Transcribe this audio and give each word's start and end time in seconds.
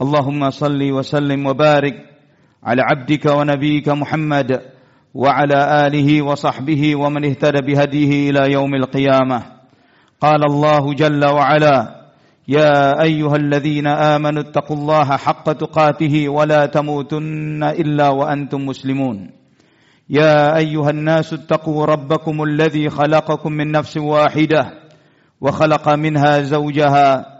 اللهم 0.00 0.50
صل 0.50 0.92
وسلم 0.92 1.46
وبارك 1.46 1.94
على 2.64 2.82
عبدك 2.82 3.26
ونبيك 3.26 3.88
محمد 3.88 4.60
وعلى 5.14 5.86
آله 5.86 6.22
وصحبه 6.22 6.96
ومن 6.96 7.24
اهتدى 7.24 7.60
بهديه 7.60 8.30
إلى 8.30 8.52
يوم 8.52 8.74
القيامة. 8.74 9.42
قال 10.20 10.44
الله 10.44 10.94
جل 10.94 11.24
وعلا 11.24 12.08
يا 12.48 13.02
أيها 13.02 13.36
الذين 13.36 13.86
آمنوا 13.86 14.42
اتقوا 14.42 14.76
الله 14.76 15.16
حق 15.16 15.52
تقاته 15.52 16.28
ولا 16.28 16.66
تموتن 16.66 17.62
إلا 17.64 18.08
وأنتم 18.08 18.66
مسلمون. 18.66 19.30
يا 20.10 20.56
أيها 20.56 20.90
الناس 20.90 21.32
اتقوا 21.32 21.84
ربكم 21.86 22.42
الذي 22.42 22.88
خلقكم 22.90 23.52
من 23.52 23.72
نفس 23.72 23.96
واحدة 23.96 24.72
وخلق 25.40 25.88
منها 25.88 26.40
زوجها 26.40 27.39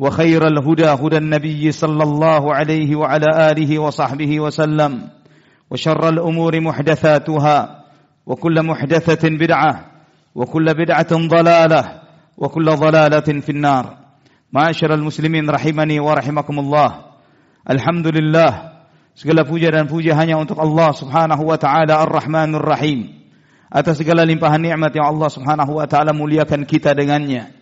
وخير 0.00 0.46
الهدى 0.46 0.86
هدى 0.86 1.16
النبي 1.16 1.72
صلى 1.72 2.02
الله 2.02 2.54
عليه 2.54 2.96
وعلى 2.96 3.28
اله 3.52 3.78
وصحبه 3.78 4.40
وسلم 4.40 5.08
وشر 5.70 6.08
الامور 6.08 6.60
محدثاتها 6.60 7.84
وكل 8.26 8.56
محدثه 8.62 9.28
بدعه 9.28 9.74
وكل 10.34 10.66
بدعه 10.74 11.12
ضلاله 11.12 11.84
وكل 12.38 12.66
ضلاله 12.66 13.28
في 13.44 13.52
النار 13.52 13.96
معاشر 14.52 14.94
المسلمين 14.94 15.50
رحمني 15.50 16.00
ورحمكم 16.00 16.58
الله 16.58 16.90
الحمد 17.70 18.06
لله 18.06 18.52
segala 19.20 19.44
puja 19.44 19.68
dan 19.68 19.84
puji 19.84 20.16
hanya 20.16 20.40
untuk 20.40 20.56
Allah 20.56 20.96
Subhanahu 20.96 21.44
wa 21.44 21.60
taala 21.60 22.00
Ar-Rahmanur 22.08 22.64
Rahim 22.64 23.20
atas 23.68 24.00
segala 24.00 24.24
limpahan 24.24 24.64
nikmat 24.64 24.96
yang 24.96 25.12
Allah 25.12 25.28
Subhanahu 25.28 25.76
wa 25.76 25.84
taala 25.84 26.16
muliakan 26.16 26.64
kita 26.64 26.96
dengannya 26.96 27.52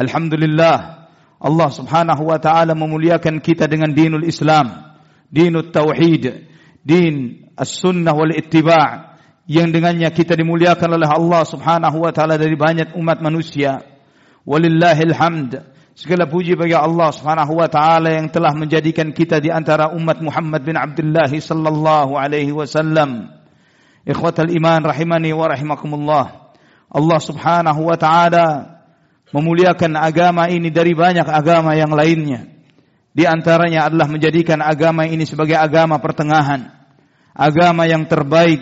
Alhamdulillah 0.00 0.97
Allah 1.39 1.69
Subhanahu 1.71 2.27
wa 2.27 2.35
taala 2.35 2.75
memuliakan 2.75 3.39
kita 3.39 3.63
dengan 3.71 3.95
dinul 3.95 4.27
Islam, 4.27 4.91
dinut 5.31 5.71
tauhid, 5.71 6.51
din 6.83 7.47
as-sunnah 7.55 8.11
wal 8.11 8.35
ittiba' 8.35 9.09
yang 9.49 9.73
dengannya 9.73 10.13
kita 10.13 10.37
dimuliakan 10.37 11.01
oleh 11.01 11.09
Allah 11.09 11.41
Subhanahu 11.41 12.05
wa 12.05 12.13
taala 12.13 12.37
dari 12.37 12.53
banyak 12.53 12.93
umat 12.93 13.17
manusia. 13.17 13.81
Walillahil 14.45 15.15
hamd. 15.17 15.51
Segala 15.97 16.29
puji 16.29 16.55
bagi 16.55 16.77
Allah 16.77 17.09
Subhanahu 17.11 17.57
wa 17.59 17.65
taala 17.65 18.13
yang 18.13 18.29
telah 18.29 18.53
menjadikan 18.53 19.09
kita 19.09 19.41
di 19.41 19.49
antara 19.49 19.91
umat 19.91 20.21
Muhammad 20.21 20.61
bin 20.63 20.77
Abdullah 20.77 21.27
sallallahu 21.27 22.13
alaihi 22.13 22.53
wasallam. 22.53 23.35
Ikhwatal 24.05 24.53
iman 24.53 24.85
rahimani 24.85 25.33
wa 25.33 25.49
rahimakumullah. 25.49 26.25
Allah 26.93 27.19
Subhanahu 27.19 27.89
wa 27.89 27.97
taala 27.97 28.78
memuliakan 29.29 29.97
agama 29.97 30.49
ini 30.49 30.73
dari 30.73 30.97
banyak 30.97 31.25
agama 31.25 31.77
yang 31.77 31.93
lainnya. 31.93 32.49
Di 33.09 33.25
antaranya 33.25 33.89
adalah 33.89 34.05
menjadikan 34.05 34.61
agama 34.61 35.03
ini 35.09 35.25
sebagai 35.25 35.57
agama 35.57 35.97
pertengahan, 35.97 36.69
agama 37.33 37.89
yang 37.89 38.05
terbaik, 38.05 38.61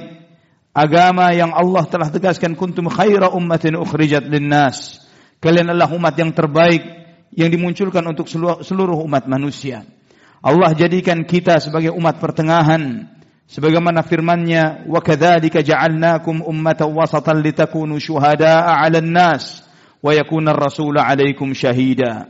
agama 0.72 1.36
yang 1.36 1.52
Allah 1.52 1.84
telah 1.86 2.08
tegaskan 2.08 2.56
kuntum 2.56 2.88
khaira 2.88 3.32
ummatin 3.32 3.76
ukhrijat 3.76 4.26
linnas. 4.26 5.04
Kalian 5.44 5.70
adalah 5.76 5.92
umat 5.94 6.16
yang 6.18 6.32
terbaik 6.34 6.82
yang 7.36 7.52
dimunculkan 7.52 8.02
untuk 8.08 8.26
seluruh 8.64 8.98
umat 9.06 9.30
manusia. 9.30 9.86
Allah 10.42 10.72
jadikan 10.74 11.28
kita 11.28 11.60
sebagai 11.60 11.92
umat 11.94 12.18
pertengahan 12.24 13.10
sebagaimana 13.52 14.02
firman-Nya 14.02 14.88
wa 14.88 15.02
kadzalika 15.04 15.60
ja'alnakum 15.60 16.40
ummatan 16.42 16.94
wasatan 16.96 17.44
litakunu 17.44 18.00
syuhada'a 18.00 18.80
'alan 18.80 19.12
nas 19.12 19.67
wa 20.02 20.12
yakuna 20.14 20.54
rasula 20.54 21.06
alaikum 21.06 21.54
syahida 21.54 22.30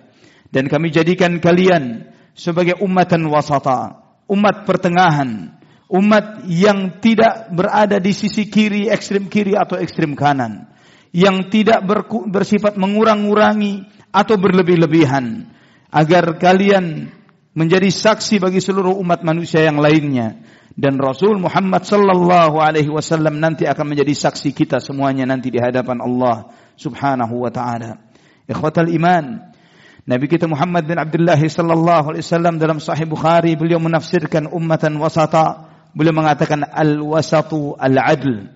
dan 0.52 0.72
kami 0.72 0.92
jadikan 0.92 1.40
kalian 1.44 2.12
sebagai 2.38 2.80
ummatan 2.80 3.28
wasata 3.28 4.02
umat 4.28 4.64
pertengahan 4.64 5.56
umat 5.88 6.44
yang 6.48 7.00
tidak 7.00 7.52
berada 7.52 8.00
di 8.00 8.12
sisi 8.12 8.52
kiri 8.52 8.92
ekstrem 8.92 9.32
kiri 9.32 9.56
atau 9.56 9.80
ekstrem 9.80 10.16
kanan 10.16 10.68
yang 11.16 11.48
tidak 11.48 11.82
bersifat 12.28 12.76
mengurang-urangi 12.76 13.88
atau 14.12 14.36
berlebih-lebihan 14.36 15.48
agar 15.92 16.36
kalian 16.38 17.10
menjadi 17.58 17.90
saksi 17.90 18.38
bagi 18.38 18.62
seluruh 18.62 18.94
umat 19.02 19.26
manusia 19.26 19.66
yang 19.66 19.82
lainnya. 19.82 20.38
Dan 20.78 21.02
Rasul 21.02 21.42
Muhammad 21.42 21.90
sallallahu 21.90 22.62
alaihi 22.62 22.94
wasallam 22.94 23.42
nanti 23.42 23.66
akan 23.66 23.98
menjadi 23.98 24.14
saksi 24.14 24.54
kita 24.54 24.78
semuanya 24.78 25.26
nanti 25.26 25.50
di 25.50 25.58
hadapan 25.58 26.06
Allah 26.06 26.54
Subhanahu 26.78 27.42
wa 27.42 27.50
taala. 27.50 28.00
Ikhwatal 28.48 28.88
iman, 28.94 29.52
Nabi 30.08 30.26
kita 30.32 30.48
Muhammad 30.48 30.88
bin 30.88 30.96
Abdullah 30.96 31.36
sallallahu 31.36 32.16
alaihi 32.16 32.24
wasallam 32.24 32.56
dalam 32.62 32.80
Sahih 32.80 33.04
Bukhari 33.04 33.60
beliau 33.60 33.76
menafsirkan 33.82 34.48
ummatan 34.48 34.96
wasata, 34.96 35.68
beliau 35.92 36.16
mengatakan 36.16 36.64
al-wasatu 36.64 37.76
al-adl. 37.76 38.48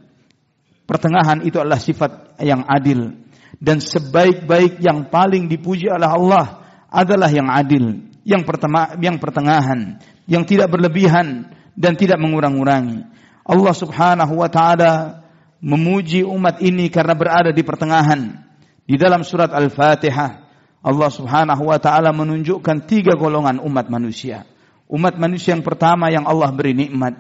Pertengahan 0.88 1.44
itu 1.44 1.60
adalah 1.60 1.82
sifat 1.82 2.40
yang 2.40 2.64
adil 2.72 3.20
dan 3.60 3.84
sebaik-baik 3.84 4.80
yang 4.80 5.12
paling 5.12 5.52
dipuji 5.52 5.92
oleh 5.92 6.08
Allah 6.08 6.46
adalah 6.88 7.28
yang 7.28 7.52
adil, 7.52 8.00
yang 8.24 8.48
pertama 8.48 8.96
yang 9.04 9.20
pertengahan, 9.20 10.00
yang 10.32 10.48
tidak 10.48 10.72
berlebihan 10.72 11.52
dan 11.76 12.00
tidak 12.00 12.16
mengurang-urangi. 12.16 13.06
Allah 13.44 13.76
Subhanahu 13.76 14.34
wa 14.40 14.48
taala 14.48 15.21
memuji 15.62 16.26
umat 16.26 16.60
ini 16.60 16.90
karena 16.90 17.14
berada 17.14 17.54
di 17.54 17.62
pertengahan. 17.62 18.50
Di 18.84 18.98
dalam 18.98 19.22
surat 19.22 19.54
Al-Fatihah, 19.54 20.30
Allah 20.82 21.10
Subhanahu 21.14 21.70
wa 21.70 21.78
taala 21.78 22.10
menunjukkan 22.12 22.90
tiga 22.90 23.14
golongan 23.14 23.62
umat 23.62 23.88
manusia. 23.88 24.50
Umat 24.90 25.16
manusia 25.16 25.56
yang 25.56 25.64
pertama 25.64 26.12
yang 26.12 26.28
Allah 26.28 26.52
beri 26.52 26.76
nikmat, 26.76 27.16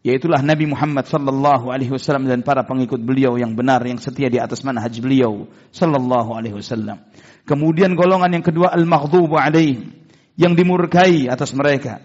yaitulah 0.00 0.40
Nabi 0.40 0.70
Muhammad 0.70 1.04
sallallahu 1.04 1.68
alaihi 1.68 1.92
wasallam 1.92 2.24
dan 2.24 2.40
para 2.40 2.64
pengikut 2.64 2.96
beliau 3.02 3.36
yang 3.36 3.52
benar 3.52 3.84
yang 3.84 4.00
setia 4.00 4.32
di 4.32 4.40
atas 4.40 4.64
manhaj 4.64 4.94
beliau 5.02 5.50
sallallahu 5.74 6.32
alaihi 6.32 6.56
wasallam. 6.56 7.04
Kemudian 7.44 7.92
golongan 7.98 8.40
yang 8.40 8.44
kedua 8.46 8.72
al-maghdubu 8.72 9.36
alaihim 9.36 9.92
yang 10.38 10.56
dimurkai 10.56 11.28
atas 11.28 11.52
mereka 11.52 12.00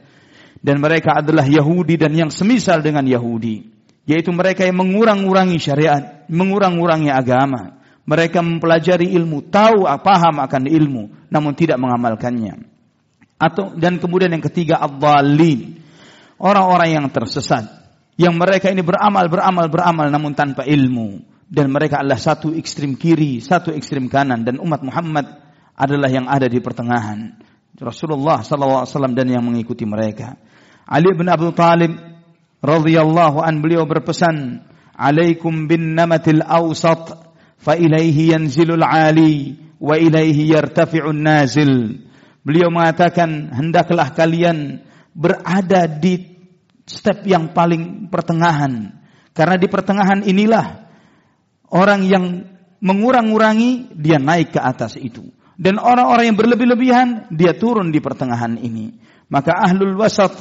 dan 0.59 0.81
mereka 0.81 1.23
adalah 1.23 1.47
Yahudi 1.47 1.95
dan 1.95 2.11
yang 2.11 2.33
semisal 2.33 2.83
dengan 2.83 3.07
Yahudi 3.07 3.75
yaitu 4.05 4.29
mereka 4.29 4.65
yang 4.65 4.77
mengurang-urangi 4.77 5.57
syariat, 5.57 6.25
mengurang-urangi 6.29 7.09
agama. 7.09 7.81
Mereka 8.05 8.37
mempelajari 8.45 9.09
ilmu, 9.17 9.49
tahu 9.49 9.89
paham 10.05 10.37
akan 10.37 10.63
ilmu, 10.69 11.25
namun 11.33 11.57
tidak 11.57 11.81
mengamalkannya. 11.81 12.69
Atau 13.41 13.73
dan 13.73 13.97
kemudian 13.97 14.29
yang 14.29 14.45
ketiga 14.45 14.77
adzalin. 14.77 15.81
Orang-orang 16.37 17.01
yang 17.01 17.07
tersesat, 17.09 17.65
yang 18.19 18.37
mereka 18.37 18.69
ini 18.69 18.85
beramal, 18.85 19.25
beramal, 19.25 19.65
beramal 19.71 20.07
namun 20.11 20.37
tanpa 20.37 20.67
ilmu 20.67 21.23
dan 21.45 21.69
mereka 21.69 22.01
adalah 22.01 22.17
satu 22.17 22.51
ekstrim 22.53 22.97
kiri, 22.97 23.39
satu 23.41 23.69
ekstrim 23.71 24.09
kanan 24.09 24.41
dan 24.41 24.57
umat 24.57 24.81
Muhammad 24.81 25.25
adalah 25.75 26.09
yang 26.09 26.25
ada 26.25 26.49
di 26.49 26.57
pertengahan. 26.63 27.37
Rasulullah 27.75 28.39
SAW 28.39 28.87
dan 29.11 29.27
yang 29.27 29.43
mengikuti 29.43 29.83
mereka. 29.83 30.39
Ali 30.87 31.11
bin 31.11 31.27
Abu 31.27 31.51
Talib 31.51 31.91
radhiyallahu 32.65 33.39
an 33.39 33.61
beliau 33.61 33.85
berpesan, 33.85 34.65
"Alaikum 34.97 35.69
bin 35.69 35.93
namatil 35.93 36.41
awsat 36.41 37.15
fa 37.61 37.77
ilaihi 37.77 38.33
yanzilul 38.33 38.83
ali 38.83 39.55
wa 39.77 39.95
ilaihi 39.95 40.51
yartafi'un 40.51 41.21
nazil." 41.21 42.01
Beliau 42.41 42.73
mengatakan, 42.73 43.53
"Hendaklah 43.53 44.11
kalian 44.11 44.83
berada 45.15 45.87
di 45.87 46.35
step 46.85 47.25
yang 47.25 47.55
paling 47.55 48.11
pertengahan. 48.11 48.93
Karena 49.35 49.55
di 49.59 49.67
pertengahan 49.67 50.21
inilah 50.23 50.85
orang 51.73 52.01
yang 52.05 52.25
mengurang-urangi 52.79 53.95
dia 53.97 54.21
naik 54.21 54.55
ke 54.55 54.61
atas 54.61 54.95
itu. 54.95 55.25
Dan 55.55 55.79
orang-orang 55.79 56.31
yang 56.31 56.37
berlebih-lebihan 56.37 57.07
dia 57.31 57.55
turun 57.55 57.89
di 57.89 58.03
pertengahan 58.03 58.59
ini. 58.59 58.95
Maka 59.31 59.55
ahlul 59.55 59.95
wasat, 59.97 60.31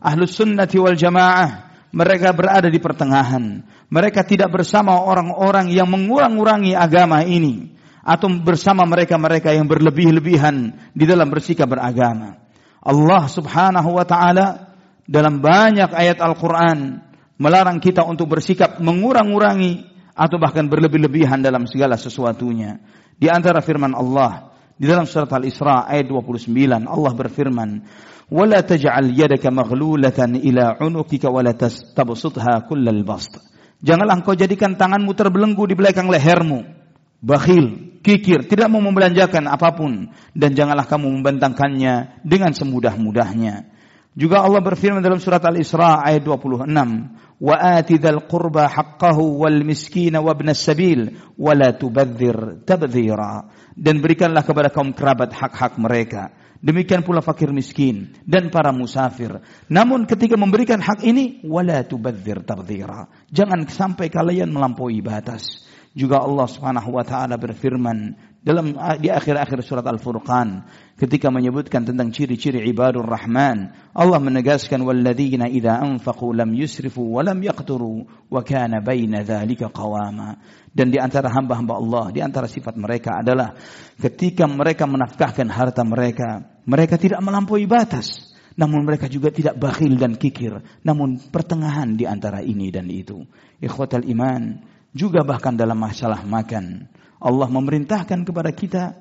ahlus 0.00 0.38
sunnati 0.38 0.78
wal 0.80 0.96
jamaah 0.96 1.69
mereka 1.90 2.30
berada 2.30 2.70
di 2.70 2.78
pertengahan. 2.78 3.66
Mereka 3.90 4.22
tidak 4.22 4.54
bersama 4.54 5.02
orang-orang 5.02 5.74
yang 5.74 5.90
mengurang-urangi 5.90 6.78
agama 6.78 7.26
ini 7.26 7.74
atau 8.00 8.30
bersama 8.40 8.86
mereka-mereka 8.86 9.52
yang 9.52 9.66
berlebih-lebihan 9.66 10.72
di 10.94 11.04
dalam 11.04 11.28
bersikap 11.28 11.68
beragama. 11.68 12.38
Allah 12.80 13.24
Subhanahu 13.28 14.00
wa 14.00 14.06
taala 14.08 14.72
dalam 15.04 15.42
banyak 15.42 15.90
ayat 15.92 16.22
Al-Qur'an 16.22 17.02
melarang 17.36 17.82
kita 17.82 18.06
untuk 18.06 18.30
bersikap 18.30 18.78
mengurang-urangi 18.78 19.90
atau 20.14 20.36
bahkan 20.40 20.68
berlebih-lebihan 20.70 21.42
dalam 21.42 21.66
segala 21.66 21.98
sesuatunya. 21.98 22.80
Di 23.20 23.28
antara 23.28 23.60
firman 23.60 23.92
Allah 23.92 24.54
di 24.80 24.88
dalam 24.88 25.04
surat 25.04 25.28
Al-Isra 25.28 25.84
ayat 25.84 26.08
29 26.08 26.56
Allah 26.88 27.12
berfirman, 27.12 27.84
"Wala 28.30 28.62
taj'al 28.62 29.10
yadaka 29.10 29.50
maghlulatan 29.50 30.38
ila 30.38 30.78
'unukika 30.78 31.28
wa 31.28 31.42
la 31.42 31.52
tabsutha 31.58 32.64
kullal 32.70 33.02
bast." 33.02 33.36
Janganlah 33.82 34.22
engkau 34.22 34.38
jadikan 34.38 34.78
tanganmu 34.78 35.12
terbelenggu 35.12 35.66
di 35.66 35.74
belakang 35.74 36.06
lehermu 36.06 36.80
bakhil, 37.20 38.00
kikir, 38.00 38.48
tidak 38.48 38.72
mau 38.72 38.80
membelanjakan 38.80 39.44
apa 39.46 39.76
pun 39.76 40.08
dan 40.32 40.56
janganlah 40.56 40.88
kamu 40.88 41.20
membentangkannya 41.20 42.24
dengan 42.24 42.52
semudah-mudahnya. 42.56 43.68
Juga 44.10 44.42
Allah 44.42 44.58
berfirman 44.58 45.04
dalam 45.06 45.22
surat 45.22 45.38
Al-Isra 45.46 46.02
ayat 46.02 46.26
26, 46.26 47.14
"Wa 47.38 47.78
ati 47.78 47.94
dzal 47.94 48.26
qurba 48.26 48.66
haqqahu 48.66 49.38
wal 49.46 49.62
miskin 49.62 50.18
wa 50.18 50.34
ibnas 50.34 50.66
sabil 50.66 51.14
wa 51.38 51.54
la 51.54 51.70
tubadzir 51.78 52.66
tabdzira." 52.66 53.46
Dan 53.78 54.02
berikanlah 54.02 54.42
kepada 54.42 54.74
kaum 54.74 54.90
kerabat 54.90 55.30
hak-hak 55.30 55.78
mereka. 55.78 56.34
Demikian 56.60 57.00
pula 57.00 57.24
fakir 57.24 57.48
miskin 57.56 58.12
dan 58.28 58.52
para 58.52 58.68
musafir. 58.68 59.40
Namun 59.72 60.04
ketika 60.04 60.36
memberikan 60.36 60.76
hak 60.76 61.00
ini, 61.08 61.40
wala 61.40 61.80
tubadzir 61.88 62.44
tabdzira. 62.44 63.08
Jangan 63.32 63.64
sampai 63.64 64.12
kalian 64.12 64.52
melampaui 64.52 65.00
batas. 65.00 65.64
Juga 65.96 66.20
Allah 66.20 66.46
Subhanahu 66.46 67.00
wa 67.00 67.04
taala 67.04 67.40
berfirman 67.40 68.14
dalam 68.40 68.72
di 68.96 69.12
akhir-akhir 69.12 69.60
surat 69.60 69.84
Al-Furqan 69.84 70.64
ketika 70.96 71.28
menyebutkan 71.28 71.84
tentang 71.84 72.08
ciri-ciri 72.08 72.64
ibadur 72.72 73.04
rahman 73.04 73.68
Allah 73.92 74.16
menegaskan 74.16 74.80
walladzina 74.80 75.44
idza 75.44 75.76
anfaqu 75.76 76.32
lam 76.32 76.56
yusrifu 76.56 77.04
wa 77.04 77.20
lam 77.20 77.36
yaqturu 77.44 78.08
wa 78.32 78.40
kana 78.40 78.80
baina 78.80 79.20
dzalika 79.20 79.68
qawama. 79.68 80.40
Dan 80.72 80.88
di 80.88 80.96
antara 80.96 81.28
hamba-hamba 81.28 81.74
Allah 81.76 82.04
di 82.16 82.24
antara 82.24 82.48
sifat 82.48 82.80
mereka 82.80 83.20
adalah 83.20 83.52
ketika 84.00 84.48
mereka 84.48 84.88
menafkahkan 84.88 85.48
harta 85.52 85.84
mereka 85.84 86.40
mereka 86.64 86.96
tidak 86.96 87.20
melampaui 87.20 87.68
batas. 87.68 88.32
Namun 88.56 88.88
mereka 88.88 89.04
juga 89.08 89.28
tidak 89.28 89.60
bakhil 89.60 90.00
dan 90.00 90.16
kikir. 90.16 90.64
Namun 90.80 91.20
pertengahan 91.28 91.92
di 91.92 92.08
antara 92.08 92.40
ini 92.40 92.72
dan 92.72 92.88
itu. 92.88 93.20
Ikhwatal 93.60 94.04
iman 94.08 94.64
juga 94.96 95.24
bahkan 95.28 95.54
dalam 95.54 95.76
masalah 95.76 96.24
makan. 96.24 96.88
Allah 97.20 97.48
memerintahkan 97.52 98.24
kepada 98.24 98.50
kita, 98.56 98.96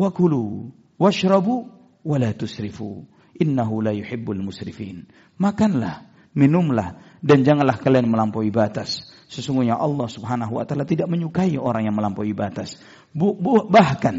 wakulu, 0.00 0.72
washrabu, 0.96 1.68
wala 2.00 2.32
tusrifu. 2.32 3.04
Innahu 3.38 3.84
la 3.84 3.92
yuhibbul 3.92 4.40
musrifin. 4.40 5.06
Makanlah, 5.38 6.10
minumlah, 6.34 7.20
dan 7.22 7.44
janganlah 7.44 7.78
kalian 7.78 8.08
melampaui 8.10 8.50
batas. 8.50 9.06
Sesungguhnya 9.28 9.76
Allah 9.76 10.08
subhanahu 10.08 10.58
wa 10.58 10.64
ta'ala 10.64 10.88
tidak 10.88 11.06
menyukai 11.06 11.54
orang 11.60 11.86
yang 11.86 11.94
melampaui 11.94 12.32
batas. 12.32 12.80
Bahkan, 13.14 14.16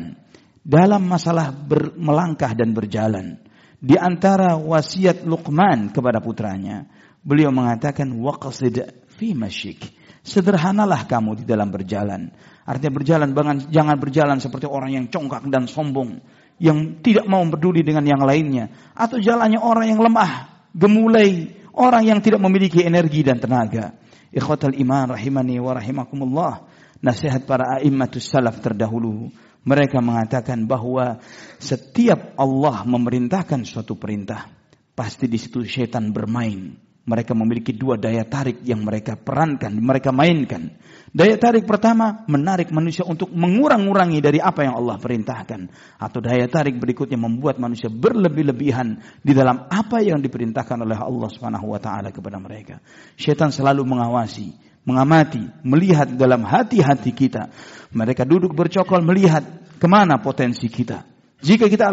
dalam 0.63 1.01
masalah 1.09 1.49
ber, 1.49 1.97
melangkah 1.97 2.53
dan 2.53 2.71
berjalan, 2.71 3.41
di 3.81 3.97
antara 3.97 4.55
wasiat 4.55 5.25
Luqman 5.25 5.89
kepada 5.89 6.21
putranya, 6.21 6.85
beliau 7.25 7.49
mengatakan, 7.49 8.07
waqasid 8.13 8.87
fi 9.17 9.33
masyik 9.33 9.98
Sederhanalah 10.19 11.07
kamu 11.07 11.43
di 11.43 11.45
dalam 11.47 11.71
berjalan. 11.71 12.31
Artinya 12.67 12.93
berjalan 12.93 13.29
jangan 13.71 13.97
berjalan 13.97 14.37
seperti 14.37 14.67
orang 14.67 14.91
yang 14.93 15.05
congkak 15.07 15.47
dan 15.47 15.65
sombong, 15.65 16.19
yang 16.59 16.99
tidak 16.99 17.25
mau 17.25 17.41
peduli 17.47 17.81
dengan 17.81 18.05
yang 18.05 18.21
lainnya, 18.21 18.69
atau 18.93 19.17
jalannya 19.17 19.57
orang 19.57 19.89
yang 19.89 20.01
lemah, 20.03 20.31
gemulai, 20.75 21.49
orang 21.73 22.03
yang 22.05 22.19
tidak 22.19 22.43
memiliki 22.43 22.83
energi 22.83 23.23
dan 23.23 23.39
tenaga. 23.39 23.95
Ikhwatal 24.29 24.77
iman 24.77 25.17
rahimani 25.17 25.57
wa 25.57 25.73
rahimakumullah. 25.73 26.53
Nasihat 26.99 27.47
para 27.47 27.79
a'immatus 27.79 28.27
salaf 28.27 28.59
terdahulu. 28.59 29.31
Mereka 29.63 30.03
mengatakan 30.03 30.67
bahwa 30.67 31.23
setiap 31.57 32.35
Allah 32.35 32.83
memerintahkan 32.83 33.63
suatu 33.63 33.95
perintah, 33.95 34.51
pasti 34.93 35.31
di 35.31 35.39
situ 35.39 35.63
syaitan 35.63 36.11
bermain 36.11 36.88
mereka 37.09 37.33
memiliki 37.33 37.73
dua 37.73 37.97
daya 37.97 38.21
tarik 38.21 38.61
yang 38.61 38.85
mereka 38.85 39.17
perankan, 39.17 39.73
mereka 39.73 40.13
mainkan. 40.13 40.69
Daya 41.09 41.41
tarik 41.41 41.65
pertama 41.65 42.21
menarik 42.29 42.69
manusia 42.69 43.01
untuk 43.01 43.33
mengurang-urangi 43.33 44.21
dari 44.21 44.37
apa 44.37 44.61
yang 44.61 44.77
Allah 44.77 45.01
perintahkan. 45.01 45.65
Atau 45.97 46.21
daya 46.21 46.45
tarik 46.45 46.77
berikutnya 46.77 47.17
membuat 47.17 47.57
manusia 47.57 47.89
berlebih-lebihan 47.89 49.01
di 49.25 49.33
dalam 49.33 49.65
apa 49.73 50.05
yang 50.05 50.21
diperintahkan 50.21 50.85
oleh 50.85 50.93
Allah 50.93 51.29
Subhanahu 51.33 51.73
wa 51.73 51.81
taala 51.81 52.13
kepada 52.13 52.37
mereka. 52.37 52.77
Syaitan 53.17 53.49
selalu 53.49 53.81
mengawasi, 53.89 54.53
mengamati, 54.85 55.41
melihat 55.65 56.13
dalam 56.13 56.45
hati-hati 56.45 57.09
kita. 57.17 57.49
Mereka 57.89 58.29
duduk 58.29 58.53
bercokol 58.53 59.01
melihat 59.01 59.41
ke 59.81 59.87
mana 59.89 60.21
potensi 60.21 60.69
kita. 60.69 61.09
Jika 61.41 61.65
kita 61.65 61.89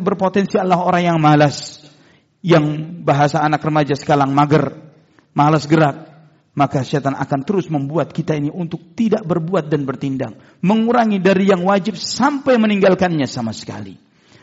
berpotensi 0.00 0.56
adalah 0.56 0.88
orang 0.88 1.04
yang 1.04 1.18
malas, 1.20 1.83
yang 2.44 3.00
bahasa 3.00 3.40
anak 3.40 3.64
remaja 3.64 3.96
sekarang 3.96 4.28
mager, 4.28 4.76
malas 5.32 5.64
gerak, 5.64 6.12
maka 6.52 6.84
setan 6.84 7.16
akan 7.16 7.40
terus 7.40 7.72
membuat 7.72 8.12
kita 8.12 8.36
ini 8.36 8.52
untuk 8.52 8.92
tidak 8.92 9.24
berbuat 9.24 9.72
dan 9.72 9.88
bertindak, 9.88 10.60
mengurangi 10.60 11.24
dari 11.24 11.48
yang 11.48 11.64
wajib 11.64 11.96
sampai 11.96 12.60
meninggalkannya 12.60 13.24
sama 13.24 13.56
sekali. 13.56 13.96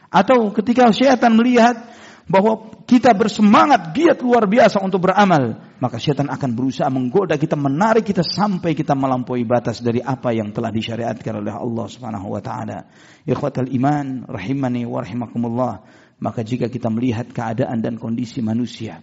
Atau 0.09 0.49
ketika 0.51 0.89
setan 0.91 1.37
melihat 1.37 1.77
bahwa 2.25 2.83
kita 2.83 3.15
bersemangat 3.15 3.95
giat 3.95 4.19
luar 4.19 4.49
biasa 4.49 4.83
untuk 4.83 5.07
beramal, 5.07 5.61
maka 5.79 5.95
setan 6.01 6.27
akan 6.27 6.51
berusaha 6.51 6.91
menggoda 6.91 7.39
kita, 7.39 7.55
menarik 7.55 8.03
kita 8.03 8.25
sampai 8.25 8.75
kita 8.75 8.91
melampaui 8.97 9.47
batas 9.47 9.79
dari 9.79 10.03
apa 10.03 10.35
yang 10.35 10.51
telah 10.51 10.73
disyariatkan 10.73 11.39
oleh 11.39 11.53
Allah 11.55 11.85
Subhanahu 11.87 12.33
wa 12.33 12.41
taala. 12.43 12.91
Ikhwatal 13.23 13.71
iman 13.71 14.27
rahimani 14.27 14.83
wa 14.83 14.99
rahimakumullah. 14.99 15.73
Maka 16.21 16.45
jika 16.45 16.69
kita 16.69 16.93
melihat 16.93 17.33
keadaan 17.33 17.81
dan 17.81 17.97
kondisi 17.97 18.45
manusia, 18.45 19.01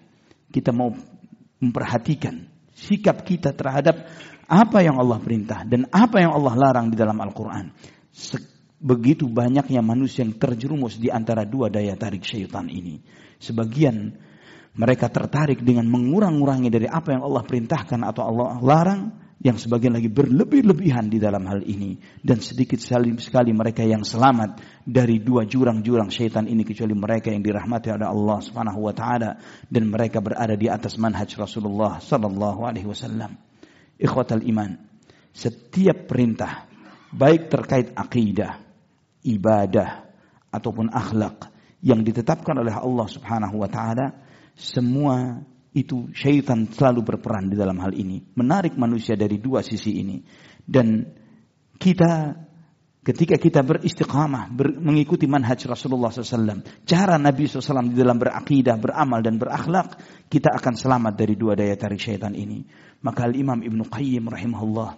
kita 0.54 0.70
mau 0.70 0.94
memperhatikan 1.58 2.46
sikap 2.78 3.26
kita 3.26 3.50
terhadap 3.50 4.06
apa 4.46 4.78
yang 4.80 4.96
Allah 5.02 5.18
perintah 5.18 5.66
dan 5.66 5.90
apa 5.90 6.22
yang 6.22 6.32
Allah 6.32 6.54
larang 6.54 6.87
di 6.88 6.96
dalam 6.96 7.18
Al-Quran. 7.18 7.75
Begitu 8.78 9.26
banyaknya 9.26 9.82
manusia 9.82 10.22
yang 10.22 10.38
terjerumus 10.38 11.02
di 11.02 11.10
antara 11.10 11.42
dua 11.42 11.66
daya 11.66 11.98
tarik 11.98 12.22
syaitan 12.22 12.70
ini. 12.70 13.02
Sebagian 13.42 14.14
mereka 14.78 15.10
tertarik 15.10 15.58
dengan 15.66 15.90
mengurang-urangi 15.90 16.70
dari 16.70 16.87
apa 16.87 17.18
yang 17.18 17.26
Allah 17.26 17.42
perintahkan 17.42 18.00
atau 18.06 18.22
Allah 18.22 18.48
larang 18.62 19.02
yang 19.38 19.54
sebagian 19.54 19.95
lagi 19.95 20.11
berlebih-lebihan 20.11 21.07
di 21.07 21.23
dalam 21.23 21.47
hal 21.47 21.62
ini 21.62 21.95
dan 22.26 22.42
sedikit 22.42 22.83
sekali, 22.83 23.54
mereka 23.54 23.87
yang 23.87 24.02
selamat 24.02 24.59
dari 24.83 25.23
dua 25.23 25.47
jurang-jurang 25.47 26.11
syaitan 26.11 26.50
ini 26.50 26.66
kecuali 26.66 26.90
mereka 26.99 27.30
yang 27.30 27.47
dirahmati 27.47 27.95
oleh 27.95 28.11
Allah 28.11 28.38
Subhanahu 28.42 28.83
wa 28.83 28.90
taala 28.90 29.38
dan 29.71 29.87
mereka 29.87 30.18
berada 30.18 30.59
di 30.59 30.66
atas 30.66 30.99
manhaj 30.99 31.30
Rasulullah 31.38 32.02
sallallahu 32.02 32.66
alaihi 32.66 32.90
wasallam. 32.90 33.38
Ikhwatal 33.95 34.42
iman, 34.42 34.75
setiap 35.30 36.11
perintah 36.11 36.66
baik 37.14 37.47
terkait 37.47 37.95
akidah, 37.95 38.59
ibadah 39.23 40.02
ataupun 40.50 40.90
akhlak 40.90 41.47
yang 41.78 42.02
ditetapkan 42.02 42.59
oleh 42.59 42.75
Allah 42.75 43.07
Subhanahu 43.07 43.62
wa 43.62 43.71
taala 43.71 44.18
semua 44.59 45.47
itu 45.72 46.08
syaitan 46.16 46.64
selalu 46.68 47.04
berperan 47.04 47.52
di 47.52 47.56
dalam 47.56 47.76
hal 47.80 47.92
ini. 47.92 48.25
Menarik 48.37 48.75
manusia 48.80 49.14
dari 49.14 49.37
dua 49.37 49.60
sisi 49.60 50.00
ini. 50.00 50.20
Dan 50.64 51.04
kita 51.76 52.34
ketika 53.08 53.40
kita 53.40 53.64
beristiqamah, 53.64 54.52
ber, 54.52 54.76
mengikuti 54.76 55.25
manhaj 55.25 55.64
Rasulullah 55.64 56.12
SAW, 56.12 56.84
cara 56.84 57.16
Nabi 57.16 57.48
SAW 57.48 57.88
di 57.88 57.96
dalam 57.96 58.20
berakidah, 58.20 58.76
beramal 58.76 59.25
dan 59.25 59.40
berakhlak, 59.40 59.96
kita 60.28 60.52
akan 60.52 60.75
selamat 60.76 61.16
dari 61.16 61.32
dua 61.32 61.56
daya 61.56 61.72
tarik 61.72 62.00
syaitan 62.00 62.37
ini. 62.37 62.68
Maka 63.00 63.25
Al-Imam 63.25 63.64
Ibn 63.64 63.80
Qayyim 63.88 64.28
rahimahullah 64.28 64.90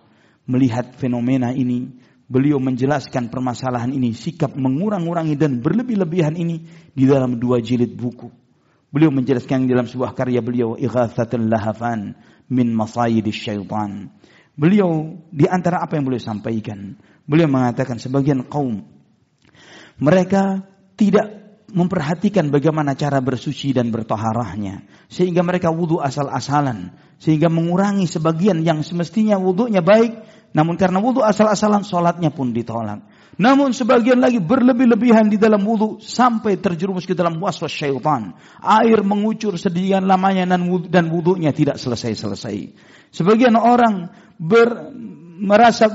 melihat 0.50 0.98
fenomena 0.98 1.54
ini, 1.54 1.86
beliau 2.26 2.58
menjelaskan 2.58 3.30
permasalahan 3.30 3.94
ini, 3.94 4.10
sikap 4.10 4.58
mengurang-urangi 4.58 5.38
dan 5.38 5.62
berlebih-lebihan 5.62 6.34
ini 6.34 6.66
di 6.90 7.04
dalam 7.06 7.38
dua 7.38 7.62
jilid 7.62 7.94
buku. 7.94 8.39
Beliau 8.90 9.14
menjelaskan 9.14 9.70
dalam 9.70 9.86
sebuah 9.86 10.18
karya 10.18 10.42
beliau 10.42 10.74
Ighathatul 10.74 11.46
Lahafan 11.46 12.18
min 12.50 12.74
Masayidis 12.74 13.38
Syaitan. 13.38 14.10
Beliau 14.58 15.14
di 15.30 15.46
antara 15.46 15.80
apa 15.80 15.94
yang 15.94 16.10
beliau 16.10 16.20
sampaikan, 16.20 16.98
beliau 17.24 17.46
mengatakan 17.46 18.02
sebagian 18.02 18.44
kaum 18.50 18.82
mereka 20.00 20.64
tidak 20.96 21.40
memperhatikan 21.70 22.50
bagaimana 22.50 22.96
cara 22.98 23.22
bersuci 23.22 23.70
dan 23.76 23.92
bertoharahnya. 23.94 24.82
Sehingga 25.06 25.44
mereka 25.44 25.70
wudhu 25.70 26.02
asal-asalan. 26.02 26.96
Sehingga 27.20 27.52
mengurangi 27.52 28.08
sebagian 28.08 28.64
yang 28.64 28.82
semestinya 28.82 29.38
wudhunya 29.38 29.84
baik. 29.84 30.18
Namun 30.56 30.74
karena 30.74 30.98
wudhu 30.98 31.22
asal-asalan, 31.22 31.86
sholatnya 31.86 32.34
pun 32.34 32.50
ditolak. 32.50 33.06
Namun 33.38 33.70
sebagian 33.70 34.18
lagi 34.18 34.42
berlebih-lebihan 34.42 35.30
di 35.30 35.38
dalam 35.38 35.62
wudhu 35.62 36.02
sampai 36.02 36.58
terjerumus 36.58 37.06
ke 37.06 37.14
dalam 37.14 37.38
waswas 37.38 37.70
syaitan. 37.70 38.34
Air 38.58 39.06
mengucur 39.06 39.54
sedemikian 39.54 40.08
lamanya 40.08 40.58
dan 40.90 41.04
wudhunya 41.12 41.54
tidak 41.54 41.78
selesai-selesai. 41.78 42.74
Sebagian 43.14 43.54
orang 43.54 44.10
ber, 44.34 44.90
merasa 45.40 45.86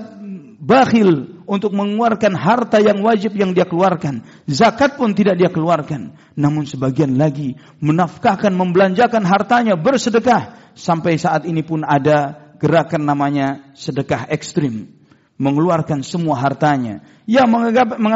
bakhil 0.58 1.44
untuk 1.46 1.76
mengeluarkan 1.78 2.34
harta 2.34 2.82
yang 2.82 3.04
wajib 3.06 3.38
yang 3.38 3.54
dia 3.54 3.70
keluarkan. 3.70 4.26
Zakat 4.50 4.98
pun 4.98 5.14
tidak 5.14 5.38
dia 5.38 5.52
keluarkan. 5.52 6.16
Namun 6.34 6.66
sebagian 6.66 7.20
lagi 7.20 7.54
menafkahkan, 7.84 8.56
membelanjakan 8.56 9.22
hartanya, 9.28 9.78
bersedekah. 9.78 10.74
Sampai 10.76 11.16
saat 11.22 11.46
ini 11.46 11.62
pun 11.62 11.86
ada 11.86 12.52
gerakan 12.58 13.06
namanya 13.06 13.72
sedekah 13.78 14.28
ekstrim 14.32 15.05
mengeluarkan 15.36 16.00
semua 16.00 16.40
hartanya 16.40 17.04
yang 17.28 17.52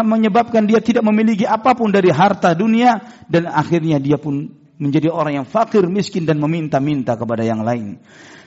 menyebabkan 0.07 0.63
dia 0.63 0.79
tidak 0.79 1.03
memiliki 1.03 1.43
apa 1.43 1.75
pun 1.75 1.91
dari 1.91 2.13
harta 2.13 2.55
dunia 2.55 3.25
dan 3.27 3.49
akhirnya 3.49 3.99
dia 3.99 4.15
pun 4.15 4.47
menjadi 4.79 5.11
orang 5.11 5.43
yang 5.43 5.47
fakir, 5.47 5.83
miskin 5.91 6.23
dan 6.23 6.39
meminta-minta 6.39 7.19
kepada 7.19 7.43
yang 7.43 7.67
lain. 7.67 7.99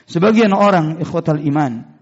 Sebagian 0.09 0.51
orang 0.51 0.97
ikhwatal 0.97 1.37
iman 1.37 1.93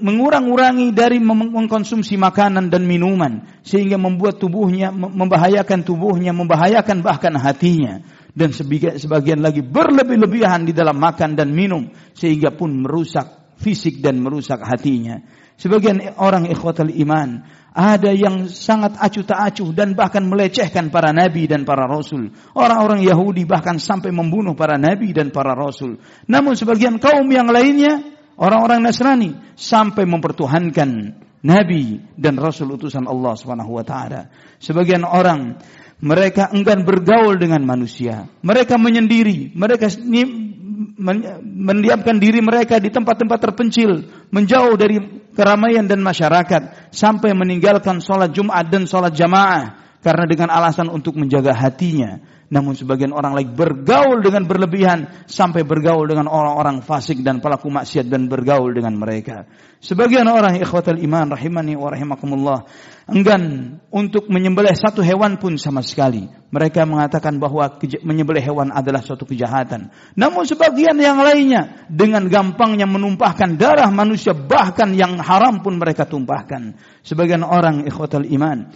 mengurang-urangi 0.00 0.94
dari 0.94 1.18
mengkonsumsi 1.18 2.14
makanan 2.14 2.70
dan 2.70 2.86
minuman 2.86 3.60
sehingga 3.66 3.98
membuat 3.98 4.38
tubuhnya 4.38 4.94
membahayakan 4.94 5.82
tubuhnya, 5.82 6.30
membahayakan 6.30 7.02
bahkan 7.02 7.34
hatinya 7.34 7.98
dan 8.30 8.54
sebagian 8.54 9.42
lagi 9.42 9.60
berlebih-lebihan 9.60 10.62
di 10.62 10.72
dalam 10.72 10.96
makan 11.02 11.34
dan 11.34 11.50
minum 11.50 11.90
sehingga 12.14 12.54
pun 12.54 12.70
merusak 12.78 13.58
fisik 13.58 13.98
dan 13.98 14.22
merusak 14.22 14.62
hatinya. 14.62 15.18
Sebagian 15.60 16.16
orang 16.16 16.48
ikhwatal 16.48 16.88
iman 16.88 17.44
ada 17.76 18.10
yang 18.16 18.48
sangat 18.48 18.96
acuh 18.96 19.28
tak 19.28 19.52
acuh 19.52 19.70
dan 19.76 19.92
bahkan 19.92 20.24
melecehkan 20.24 20.88
para 20.88 21.12
nabi 21.12 21.44
dan 21.44 21.68
para 21.68 21.84
rasul. 21.84 22.32
Orang-orang 22.56 23.04
Yahudi 23.04 23.44
bahkan 23.44 23.76
sampai 23.76 24.08
membunuh 24.08 24.56
para 24.56 24.80
nabi 24.80 25.12
dan 25.12 25.28
para 25.28 25.52
rasul. 25.52 26.00
Namun 26.26 26.56
sebagian 26.56 26.96
kaum 26.96 27.28
yang 27.28 27.52
lainnya, 27.52 28.00
orang-orang 28.40 28.88
Nasrani 28.88 29.36
sampai 29.52 30.08
mempertuhankan 30.08 31.20
nabi 31.44 32.00
dan 32.16 32.40
rasul 32.40 32.72
utusan 32.72 33.04
Allah 33.04 33.36
Subhanahu 33.36 33.76
wa 33.76 33.84
taala. 33.84 34.32
Sebagian 34.58 35.04
orang 35.04 35.60
mereka 36.00 36.48
enggan 36.56 36.88
bergaul 36.88 37.36
dengan 37.36 37.60
manusia. 37.68 38.32
Mereka 38.40 38.80
menyendiri, 38.80 39.52
mereka 39.52 39.92
mendiamkan 41.44 42.16
diri 42.16 42.40
mereka 42.40 42.80
di 42.80 42.88
tempat-tempat 42.88 43.38
terpencil, 43.38 44.08
menjauh 44.32 44.80
dari 44.80 45.19
keramaian 45.34 45.86
dan 45.86 46.00
masyarakat, 46.02 46.92
sampai 46.94 47.30
meninggalkan 47.34 48.02
sholat 48.02 48.34
Jumat 48.34 48.66
dan 48.68 48.84
sholat 48.86 49.14
jamaah 49.14 49.78
karena 50.00 50.24
dengan 50.24 50.48
alasan 50.52 50.88
untuk 50.88 51.16
menjaga 51.16 51.52
hatinya. 51.52 52.18
Namun 52.50 52.74
sebagian 52.74 53.14
orang 53.14 53.38
lagi 53.38 53.46
bergaul 53.46 54.26
dengan 54.26 54.42
berlebihan 54.42 55.22
sampai 55.30 55.62
bergaul 55.62 56.10
dengan 56.10 56.26
orang-orang 56.26 56.82
fasik 56.82 57.22
dan 57.22 57.38
pelaku 57.38 57.70
maksiat 57.70 58.10
dan 58.10 58.26
bergaul 58.26 58.74
dengan 58.74 58.98
mereka. 58.98 59.46
Sebagian 59.78 60.26
orang 60.26 60.58
ikhwatal 60.58 60.98
iman 60.98 61.30
rahimani 61.30 61.78
wa 61.78 61.94
rahimakumullah 61.94 62.66
enggan 63.06 63.78
untuk 63.94 64.26
menyembelih 64.26 64.74
satu 64.74 64.98
hewan 64.98 65.38
pun 65.38 65.54
sama 65.62 65.78
sekali. 65.86 66.26
Mereka 66.50 66.82
mengatakan 66.90 67.38
bahwa 67.38 67.78
menyembelih 68.02 68.42
hewan 68.42 68.74
adalah 68.74 68.98
suatu 68.98 69.22
kejahatan. 69.22 69.94
Namun 70.18 70.42
sebagian 70.42 70.98
yang 70.98 71.22
lainnya 71.22 71.86
dengan 71.86 72.26
gampangnya 72.26 72.90
menumpahkan 72.90 73.54
darah 73.54 73.94
manusia 73.94 74.34
bahkan 74.34 74.90
yang 74.98 75.22
haram 75.22 75.62
pun 75.62 75.78
mereka 75.78 76.02
tumpahkan. 76.02 76.74
Sebagian 77.06 77.46
orang 77.46 77.86
ikhwatal 77.86 78.26
iman 78.26 78.74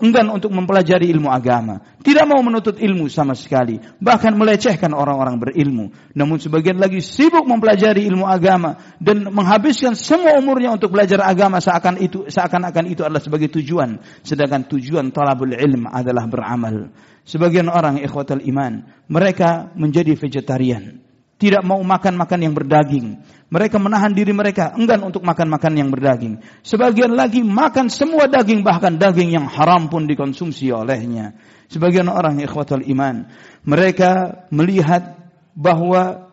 enggan 0.00 0.28
untuk 0.28 0.52
mempelajari 0.52 1.08
ilmu 1.08 1.32
agama, 1.32 1.80
tidak 2.04 2.28
mau 2.28 2.40
menuntut 2.44 2.76
ilmu 2.76 3.05
sama 3.08 3.34
sekali, 3.34 3.78
bahkan 3.98 4.34
melecehkan 4.34 4.92
orang-orang 4.92 5.40
berilmu. 5.40 5.92
Namun 6.12 6.38
sebagian 6.38 6.78
lagi 6.78 7.02
sibuk 7.02 7.46
mempelajari 7.46 8.04
ilmu 8.06 8.26
agama 8.26 8.96
dan 9.02 9.26
menghabiskan 9.28 9.94
semua 9.94 10.36
umurnya 10.38 10.74
untuk 10.74 10.94
belajar 10.94 11.22
agama 11.24 11.58
seakan 11.58 11.98
itu 11.98 12.26
seakan-akan 12.28 12.84
itu 12.90 13.02
adalah 13.02 13.22
sebagai 13.22 13.50
tujuan, 13.54 13.98
sedangkan 14.22 14.68
tujuan 14.70 15.10
talabul 15.14 15.54
ilm 15.54 15.88
adalah 15.88 16.26
beramal. 16.30 16.92
Sebagian 17.26 17.66
orang 17.66 17.98
ikhwatal 18.02 18.38
iman, 18.44 18.86
mereka 19.10 19.74
menjadi 19.74 20.14
vegetarian 20.14 21.06
tidak 21.36 21.62
mau 21.64 21.80
makan-makan 21.84 22.40
yang 22.48 22.54
berdaging. 22.56 23.20
Mereka 23.46 23.78
menahan 23.78 24.10
diri 24.10 24.34
mereka 24.34 24.74
enggan 24.74 25.04
untuk 25.06 25.22
makan-makan 25.22 25.72
yang 25.76 25.88
berdaging. 25.92 26.42
Sebagian 26.66 27.14
lagi 27.14 27.44
makan 27.44 27.92
semua 27.92 28.26
daging 28.26 28.66
bahkan 28.66 28.98
daging 28.98 29.36
yang 29.36 29.46
haram 29.46 29.86
pun 29.86 30.08
dikonsumsi 30.08 30.72
olehnya. 30.72 31.36
Sebagian 31.66 32.06
orang 32.06 32.38
ikhwatul 32.38 32.86
iman, 32.86 33.26
mereka 33.66 34.44
melihat 34.54 35.18
bahwa 35.56 36.30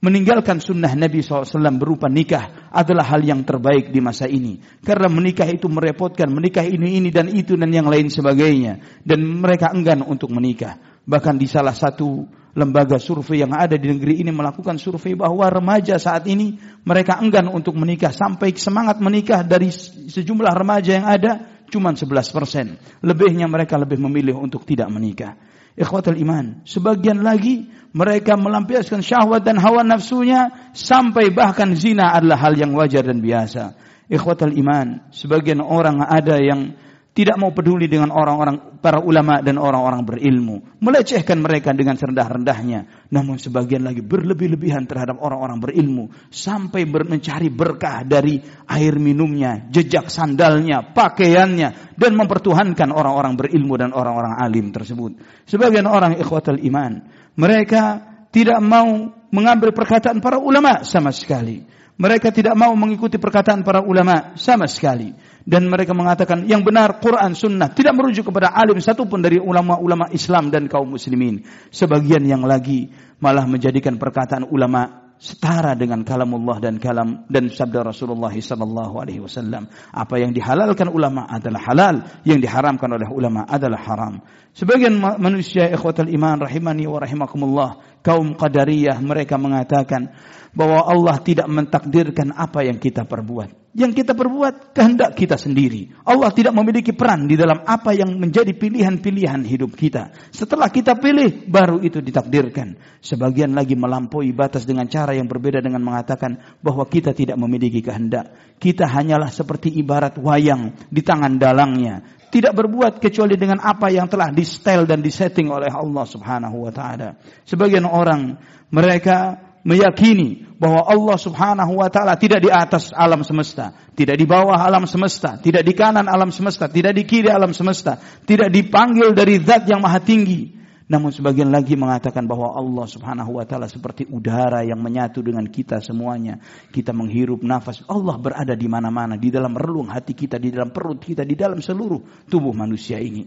meninggalkan 0.00 0.62
sunnah 0.64 0.96
Nabi 0.96 1.20
SAW 1.20 1.76
berupa 1.76 2.08
nikah 2.08 2.70
adalah 2.72 3.04
hal 3.04 3.20
yang 3.20 3.44
terbaik 3.44 3.92
di 3.92 4.00
masa 4.00 4.24
ini. 4.30 4.62
Karena 4.80 5.12
menikah 5.12 5.46
itu 5.48 5.68
merepotkan, 5.68 6.32
menikah 6.32 6.64
ini, 6.64 7.02
ini 7.02 7.12
dan 7.12 7.28
itu 7.28 7.54
dan 7.58 7.68
yang 7.68 7.86
lain 7.86 8.08
sebagainya. 8.08 9.02
Dan 9.04 9.42
mereka 9.42 9.74
enggan 9.74 10.00
untuk 10.06 10.32
menikah. 10.32 10.80
Bahkan 11.04 11.36
di 11.36 11.50
salah 11.50 11.76
satu 11.76 12.24
lembaga 12.54 12.98
survei 12.98 13.46
yang 13.46 13.54
ada 13.54 13.78
di 13.78 13.86
negeri 13.86 14.22
ini 14.22 14.34
melakukan 14.34 14.74
survei 14.80 15.14
bahwa 15.14 15.46
remaja 15.46 15.94
saat 16.02 16.26
ini 16.26 16.58
mereka 16.82 17.22
enggan 17.22 17.46
untuk 17.46 17.78
menikah 17.78 18.10
sampai 18.10 18.50
semangat 18.58 18.98
menikah 18.98 19.46
dari 19.46 19.70
sejumlah 20.10 20.50
remaja 20.50 20.90
yang 20.98 21.06
ada 21.06 21.59
cuma 21.70 21.94
11 21.94 22.34
persen. 22.34 22.76
Lebihnya 23.00 23.46
mereka 23.46 23.78
lebih 23.78 24.02
memilih 24.02 24.36
untuk 24.36 24.66
tidak 24.66 24.90
menikah. 24.90 25.38
Ikhwatul 25.78 26.18
iman. 26.20 26.66
Sebagian 26.66 27.22
lagi 27.22 27.70
mereka 27.94 28.34
melampiaskan 28.34 29.00
syahwat 29.00 29.46
dan 29.46 29.56
hawa 29.56 29.86
nafsunya 29.86 30.70
sampai 30.74 31.30
bahkan 31.30 31.72
zina 31.78 32.12
adalah 32.12 32.50
hal 32.50 32.58
yang 32.58 32.74
wajar 32.74 33.06
dan 33.06 33.22
biasa. 33.22 33.78
Ikhwatul 34.10 34.58
iman. 34.58 35.14
Sebagian 35.14 35.62
orang 35.62 36.02
ada 36.02 36.36
yang 36.42 36.74
tidak 37.10 37.36
mau 37.42 37.50
peduli 37.50 37.90
dengan 37.90 38.14
orang-orang 38.14 38.78
para 38.78 39.02
ulama 39.02 39.42
dan 39.42 39.58
orang-orang 39.58 40.06
berilmu, 40.06 40.78
melecehkan 40.78 41.42
mereka 41.42 41.74
dengan 41.74 41.98
serendah-rendahnya. 41.98 43.10
Namun 43.10 43.34
sebagian 43.36 43.82
lagi 43.82 43.98
berlebih-lebihan 43.98 44.86
terhadap 44.86 45.18
orang-orang 45.18 45.58
berilmu 45.58 46.08
sampai 46.30 46.86
mencari 46.86 47.50
berkah 47.50 48.06
dari 48.06 48.38
air 48.70 48.94
minumnya, 49.02 49.66
jejak 49.74 50.06
sandalnya, 50.06 50.94
pakaiannya 50.94 51.98
dan 51.98 52.12
mempertuhankan 52.14 52.94
orang-orang 52.94 53.34
berilmu 53.34 53.74
dan 53.74 53.90
orang-orang 53.90 54.38
alim 54.38 54.70
tersebut. 54.70 55.18
Sebagian 55.50 55.90
orang 55.90 56.14
ikhwatul 56.14 56.62
iman, 56.62 57.10
mereka 57.34 58.06
tidak 58.30 58.62
mau 58.62 59.10
mengambil 59.34 59.74
perkataan 59.74 60.22
para 60.22 60.38
ulama 60.38 60.86
sama 60.86 61.10
sekali. 61.10 61.79
Mereka 62.00 62.32
tidak 62.32 62.56
mau 62.56 62.72
mengikuti 62.72 63.20
perkataan 63.20 63.60
para 63.60 63.84
ulama 63.84 64.32
sama 64.40 64.64
sekali 64.64 65.12
dan 65.44 65.68
mereka 65.68 65.92
mengatakan 65.92 66.48
yang 66.48 66.64
benar 66.64 66.96
Quran 66.96 67.36
Sunnah 67.36 67.76
tidak 67.76 67.92
merujuk 67.92 68.32
kepada 68.32 68.56
alim 68.56 68.80
satupun 68.80 69.20
dari 69.20 69.36
ulama-ulama 69.36 70.08
Islam 70.08 70.48
dan 70.48 70.64
kaum 70.64 70.96
muslimin. 70.96 71.44
Sebagian 71.68 72.24
yang 72.24 72.40
lagi 72.48 72.88
malah 73.20 73.44
menjadikan 73.44 74.00
perkataan 74.00 74.48
ulama 74.48 75.09
setara 75.20 75.76
dengan 75.76 76.00
kalamullah 76.00 76.64
dan 76.64 76.80
kalam 76.80 77.28
dan 77.28 77.52
sabda 77.52 77.84
Rasulullah 77.84 78.32
sallallahu 78.32 78.96
alaihi 78.96 79.20
wasallam. 79.20 79.68
Apa 79.92 80.16
yang 80.16 80.32
dihalalkan 80.32 80.88
ulama 80.88 81.28
adalah 81.28 81.60
halal, 81.60 82.00
yang 82.24 82.40
diharamkan 82.40 82.88
oleh 82.88 83.04
ulama 83.12 83.44
adalah 83.44 83.84
haram. 83.84 84.24
Sebagian 84.56 84.96
manusia 84.96 85.68
ikhwatul 85.68 86.08
iman 86.08 86.40
rahimani 86.40 86.88
wa 86.88 86.98
rahimakumullah, 87.04 88.00
kaum 88.00 88.32
qadariyah 88.32 88.96
mereka 89.04 89.36
mengatakan 89.36 90.08
bahwa 90.56 90.88
Allah 90.88 91.20
tidak 91.20 91.46
mentakdirkan 91.52 92.32
apa 92.32 92.64
yang 92.64 92.80
kita 92.80 93.04
perbuat. 93.04 93.59
Yang 93.70 94.02
kita 94.02 94.18
perbuat 94.18 94.74
kehendak 94.74 95.14
kita 95.14 95.38
sendiri. 95.38 95.94
Allah 96.02 96.34
tidak 96.34 96.50
memiliki 96.58 96.90
peran 96.90 97.30
di 97.30 97.38
dalam 97.38 97.62
apa 97.62 97.94
yang 97.94 98.18
menjadi 98.18 98.50
pilihan-pilihan 98.50 99.46
hidup 99.46 99.78
kita. 99.78 100.10
Setelah 100.34 100.66
kita 100.74 100.98
pilih, 100.98 101.46
baru 101.46 101.78
itu 101.78 102.02
ditakdirkan. 102.02 102.74
Sebagian 102.98 103.54
lagi 103.54 103.78
melampaui 103.78 104.34
batas 104.34 104.66
dengan 104.66 104.90
cara 104.90 105.14
yang 105.14 105.30
berbeda 105.30 105.62
dengan 105.62 105.86
mengatakan 105.86 106.58
bahwa 106.58 106.82
kita 106.82 107.14
tidak 107.14 107.38
memiliki 107.38 107.78
kehendak. 107.78 108.34
Kita 108.58 108.90
hanyalah 108.90 109.30
seperti 109.30 109.70
ibarat 109.78 110.18
wayang 110.18 110.74
di 110.90 111.06
tangan 111.06 111.38
dalangnya. 111.38 112.02
Tidak 112.26 112.50
berbuat 112.50 112.98
kecuali 112.98 113.38
dengan 113.38 113.62
apa 113.62 113.86
yang 113.90 114.10
telah 114.10 114.34
di 114.34 114.42
dan 114.66 114.98
disetting 114.98 115.46
oleh 115.46 115.70
Allah 115.70 116.06
subhanahu 116.10 116.66
wa 116.66 116.74
ta'ala. 116.74 117.14
Sebagian 117.46 117.86
orang 117.86 118.34
mereka 118.70 119.49
meyakini 119.64 120.46
bahwa 120.60 120.84
Allah 120.84 121.16
Subhanahu 121.16 121.80
wa 121.80 121.88
taala 121.88 122.16
tidak 122.20 122.44
di 122.44 122.50
atas 122.52 122.92
alam 122.92 123.24
semesta, 123.24 123.72
tidak 123.96 124.20
di 124.20 124.28
bawah 124.28 124.60
alam 124.60 124.84
semesta, 124.84 125.40
tidak 125.40 125.64
di 125.64 125.72
kanan 125.72 126.04
alam 126.04 126.28
semesta, 126.28 126.68
tidak 126.68 126.92
di 126.92 127.08
kiri 127.08 127.32
alam 127.32 127.56
semesta, 127.56 127.96
tidak 128.28 128.52
dipanggil 128.52 129.16
dari 129.16 129.40
zat 129.40 129.64
yang 129.68 129.80
maha 129.80 130.00
tinggi. 130.04 130.60
Namun 130.90 131.14
sebagian 131.14 131.54
lagi 131.54 131.78
mengatakan 131.78 132.26
bahwa 132.26 132.50
Allah 132.50 132.82
Subhanahu 132.90 133.38
wa 133.38 133.46
taala 133.46 133.70
seperti 133.70 134.10
udara 134.10 134.66
yang 134.66 134.82
menyatu 134.82 135.22
dengan 135.22 135.46
kita 135.46 135.78
semuanya. 135.78 136.42
Kita 136.74 136.90
menghirup 136.90 137.46
nafas. 137.46 137.86
Allah 137.86 138.18
berada 138.18 138.58
di 138.58 138.66
mana-mana, 138.66 139.14
di 139.14 139.30
dalam 139.30 139.54
relung 139.54 139.86
hati 139.86 140.18
kita, 140.18 140.42
di 140.42 140.50
dalam 140.50 140.74
perut 140.74 140.98
kita, 140.98 141.22
di 141.22 141.38
dalam 141.38 141.62
seluruh 141.62 142.26
tubuh 142.26 142.50
manusia 142.50 142.98
ini. 142.98 143.22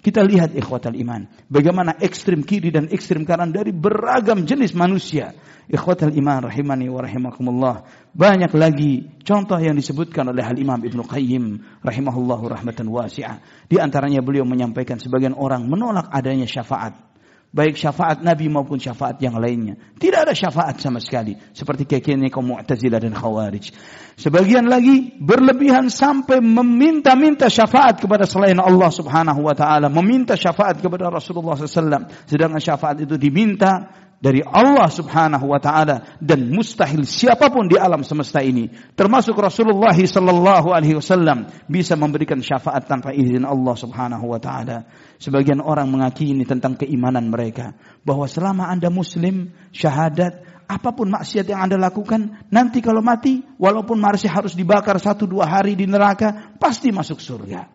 Kita 0.00 0.24
lihat 0.24 0.56
ikhwatal 0.56 0.96
iman. 0.98 1.28
Bagaimana 1.46 1.94
ekstrim 2.00 2.42
kiri 2.42 2.74
dan 2.74 2.90
ekstrim 2.90 3.22
kanan 3.22 3.54
dari 3.54 3.70
beragam 3.70 4.42
jenis 4.42 4.74
manusia. 4.74 5.34
Ikhwatal 5.70 6.12
iman 6.12 6.50
rahimani 6.50 6.90
wa 6.90 7.00
rahimakumullah. 7.00 7.76
Banyak 8.12 8.52
lagi 8.52 9.06
contoh 9.22 9.56
yang 9.56 9.78
disebutkan 9.78 10.28
oleh 10.28 10.44
Al 10.44 10.58
Imam 10.58 10.80
Ibnu 10.82 11.02
Qayyim 11.06 11.44
rahimahullahu 11.80 12.44
rahmatan 12.50 12.90
wasi'ah. 12.90 13.66
Di 13.70 13.80
antaranya 13.80 14.20
beliau 14.20 14.44
menyampaikan 14.44 15.00
sebagian 15.00 15.32
orang 15.32 15.64
menolak 15.64 16.10
adanya 16.12 16.44
syafaat 16.44 17.13
baik 17.54 17.78
syafaat 17.78 18.18
Nabi 18.26 18.50
maupun 18.50 18.82
syafaat 18.82 19.22
yang 19.22 19.38
lainnya. 19.38 19.78
Tidak 19.94 20.26
ada 20.26 20.34
syafaat 20.34 20.82
sama 20.82 20.98
sekali. 20.98 21.38
Seperti 21.54 21.86
keyakinan 21.86 22.26
kaum 22.26 22.50
Mu'tazilah 22.50 22.98
dan 22.98 23.14
Khawarij. 23.14 23.70
Sebagian 24.18 24.66
lagi 24.66 25.14
berlebihan 25.22 25.86
sampai 25.86 26.42
meminta-minta 26.42 27.46
syafaat 27.46 28.02
kepada 28.02 28.26
selain 28.26 28.58
Allah 28.58 28.90
subhanahu 28.90 29.46
wa 29.46 29.54
ta'ala. 29.54 29.86
Meminta 29.86 30.34
syafaat 30.34 30.82
kepada 30.82 31.06
Rasulullah 31.06 31.54
SAW. 31.54 32.10
Sedangkan 32.26 32.58
syafaat 32.58 33.06
itu 33.06 33.14
diminta 33.14 34.03
dari 34.24 34.40
Allah 34.40 34.88
Subhanahu 34.88 35.52
wa 35.52 35.60
taala 35.60 36.16
dan 36.16 36.48
mustahil 36.48 37.04
siapa 37.04 37.52
pun 37.52 37.68
di 37.68 37.76
alam 37.76 38.00
semesta 38.00 38.40
ini 38.40 38.72
termasuk 38.96 39.36
Rasulullah 39.36 39.92
sallallahu 39.92 40.72
alaihi 40.72 40.96
wasallam 40.96 41.52
bisa 41.68 41.92
memberikan 41.92 42.40
syafaat 42.40 42.88
tanpa 42.88 43.12
izin 43.12 43.44
Allah 43.44 43.76
Subhanahu 43.76 44.24
wa 44.32 44.40
taala. 44.40 44.88
Sebagian 45.20 45.60
orang 45.60 45.92
mengakini 45.92 46.48
tentang 46.48 46.80
keimanan 46.80 47.28
mereka 47.28 47.76
bahwa 48.00 48.24
selama 48.24 48.72
Anda 48.72 48.88
muslim, 48.88 49.52
syahadat, 49.76 50.40
apa 50.64 50.96
pun 50.96 51.12
maksiat 51.12 51.44
yang 51.44 51.60
Anda 51.60 51.76
lakukan, 51.76 52.48
nanti 52.48 52.80
kalau 52.80 53.04
mati 53.04 53.44
walaupun 53.60 54.00
masih 54.00 54.32
harus 54.32 54.56
dibakar 54.56 54.96
satu 54.96 55.28
dua 55.28 55.44
hari 55.44 55.76
di 55.76 55.84
neraka, 55.84 56.56
pasti 56.56 56.88
masuk 56.88 57.20
surga. 57.20 57.68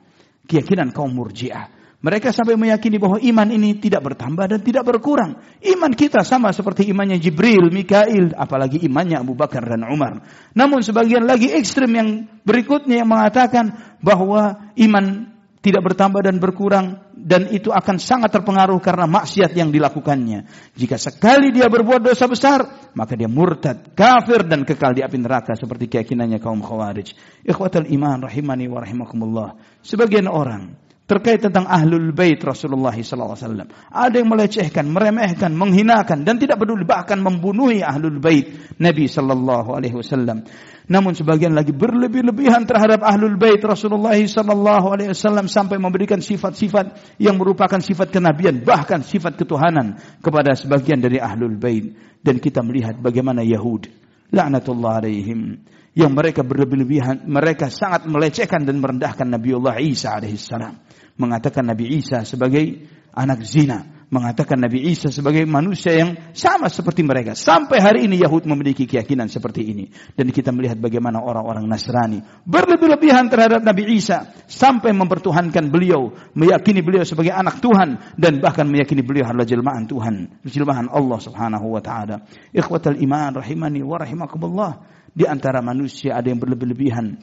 Keyakinan 0.50 0.90
kaum 0.98 1.14
murjiah. 1.14 1.79
Mereka 2.00 2.32
sampai 2.32 2.56
meyakini 2.56 2.96
bahwa 2.96 3.20
iman 3.20 3.48
ini 3.52 3.76
tidak 3.76 4.00
bertambah 4.00 4.48
dan 4.48 4.64
tidak 4.64 4.88
berkurang. 4.88 5.36
Iman 5.60 5.92
kita 5.92 6.24
sama 6.24 6.56
seperti 6.56 6.88
imannya 6.88 7.20
Jibril, 7.20 7.68
Mikail, 7.68 8.32
apalagi 8.40 8.80
imannya 8.88 9.20
Abu 9.20 9.36
Bakar 9.36 9.68
dan 9.68 9.84
Umar. 9.84 10.24
Namun 10.56 10.80
sebagian 10.80 11.28
lagi 11.28 11.52
ekstrim 11.52 11.92
yang 11.92 12.24
berikutnya 12.48 13.04
yang 13.04 13.10
mengatakan 13.12 14.00
bahwa 14.00 14.72
iman 14.80 15.28
tidak 15.60 15.92
bertambah 15.92 16.24
dan 16.24 16.40
berkurang 16.40 17.04
dan 17.20 17.52
itu 17.52 17.68
akan 17.68 18.00
sangat 18.00 18.32
terpengaruh 18.32 18.80
karena 18.80 19.04
maksiat 19.04 19.52
yang 19.52 19.68
dilakukannya. 19.68 20.48
Jika 20.80 20.96
sekali 20.96 21.52
dia 21.52 21.68
berbuat 21.68 22.00
dosa 22.00 22.32
besar, 22.32 22.64
maka 22.96 23.20
dia 23.20 23.28
murtad, 23.28 23.92
kafir 23.92 24.48
dan 24.48 24.64
kekal 24.64 24.96
di 24.96 25.04
api 25.04 25.20
neraka 25.20 25.52
seperti 25.60 25.92
keyakinannya 25.92 26.40
kaum 26.40 26.64
Khawarij. 26.64 27.12
Ikhwatul 27.44 27.92
iman 27.92 28.24
rahimani 28.24 28.72
wa 28.72 28.80
rahimakumullah. 28.80 29.60
Sebagian 29.84 30.32
orang 30.32 30.89
terkait 31.10 31.42
tentang 31.42 31.66
ahlul 31.66 32.14
bait 32.14 32.38
Rasulullah 32.38 32.94
SAW. 32.94 33.66
Ada 33.90 34.22
yang 34.22 34.30
melecehkan, 34.30 34.86
meremehkan, 34.86 35.58
menghinakan 35.58 36.22
dan 36.22 36.38
tidak 36.38 36.62
peduli 36.62 36.86
bahkan 36.86 37.18
membunuhi 37.18 37.82
ahlul 37.82 38.22
bait 38.22 38.78
Nabi 38.78 39.10
Sallallahu 39.10 39.74
Alaihi 39.74 39.98
Wasallam. 39.98 40.46
Namun 40.86 41.18
sebagian 41.18 41.58
lagi 41.58 41.74
berlebih-lebihan 41.74 42.70
terhadap 42.70 43.02
ahlul 43.02 43.42
bait 43.42 43.58
Rasulullah 43.58 44.14
Sallallahu 44.14 44.86
Alaihi 44.94 45.10
Wasallam 45.10 45.50
sampai 45.50 45.82
memberikan 45.82 46.22
sifat-sifat 46.22 47.18
yang 47.18 47.42
merupakan 47.42 47.82
sifat 47.82 48.14
kenabian 48.14 48.62
bahkan 48.62 49.02
sifat 49.02 49.34
ketuhanan 49.34 49.98
kepada 50.22 50.54
sebagian 50.54 51.02
dari 51.02 51.18
ahlul 51.18 51.58
bait. 51.58 51.90
Dan 52.22 52.38
kita 52.38 52.62
melihat 52.62 53.02
bagaimana 53.02 53.42
Yahud, 53.42 53.90
laknatullah 54.30 55.02
alaihim, 55.02 55.58
yang 55.98 56.14
mereka 56.14 56.46
berlebih-lebihan, 56.46 57.26
mereka 57.26 57.74
sangat 57.74 58.06
melecehkan 58.06 58.62
dan 58.62 58.78
merendahkan 58.78 59.26
Nabiullah 59.26 59.82
Isa 59.82 60.14
alaihissalam 60.14 60.89
mengatakan 61.20 61.68
Nabi 61.68 62.00
Isa 62.00 62.24
sebagai 62.24 62.88
anak 63.12 63.44
zina, 63.44 63.84
mengatakan 64.10 64.58
Nabi 64.58 64.90
Isa 64.90 65.14
sebagai 65.14 65.46
manusia 65.46 65.94
yang 65.94 66.18
sama 66.34 66.72
seperti 66.72 67.06
mereka. 67.06 67.38
Sampai 67.38 67.78
hari 67.78 68.10
ini 68.10 68.18
Yahud 68.18 68.48
memiliki 68.48 68.90
keyakinan 68.90 69.30
seperti 69.30 69.70
ini. 69.70 69.92
Dan 70.16 70.34
kita 70.34 70.50
melihat 70.50 70.82
bagaimana 70.82 71.22
orang-orang 71.22 71.68
Nasrani 71.70 72.24
berlebih-lebihan 72.48 73.30
terhadap 73.30 73.62
Nabi 73.62 74.00
Isa 74.00 74.34
sampai 74.50 74.96
mempertuhankan 74.96 75.70
beliau, 75.70 76.16
meyakini 76.34 76.82
beliau 76.82 77.06
sebagai 77.06 77.36
anak 77.36 77.62
Tuhan 77.62 78.18
dan 78.18 78.42
bahkan 78.42 78.66
meyakini 78.66 79.06
beliau 79.06 79.30
adalah 79.30 79.46
jelmaan 79.46 79.86
Tuhan, 79.86 80.42
jelmaan 80.48 80.90
Allah 80.90 81.20
Subhanahu 81.22 81.68
wa 81.70 81.82
taala. 81.84 82.26
Ikhwatal 82.50 82.98
iman 82.98 83.38
rahimani 83.38 83.86
wa 83.86 84.00
rahimakumullah. 84.02 84.72
Di 85.10 85.26
antara 85.26 85.60
manusia 85.60 86.16
ada 86.16 86.30
yang 86.30 86.38
berlebih-lebihan 86.38 87.18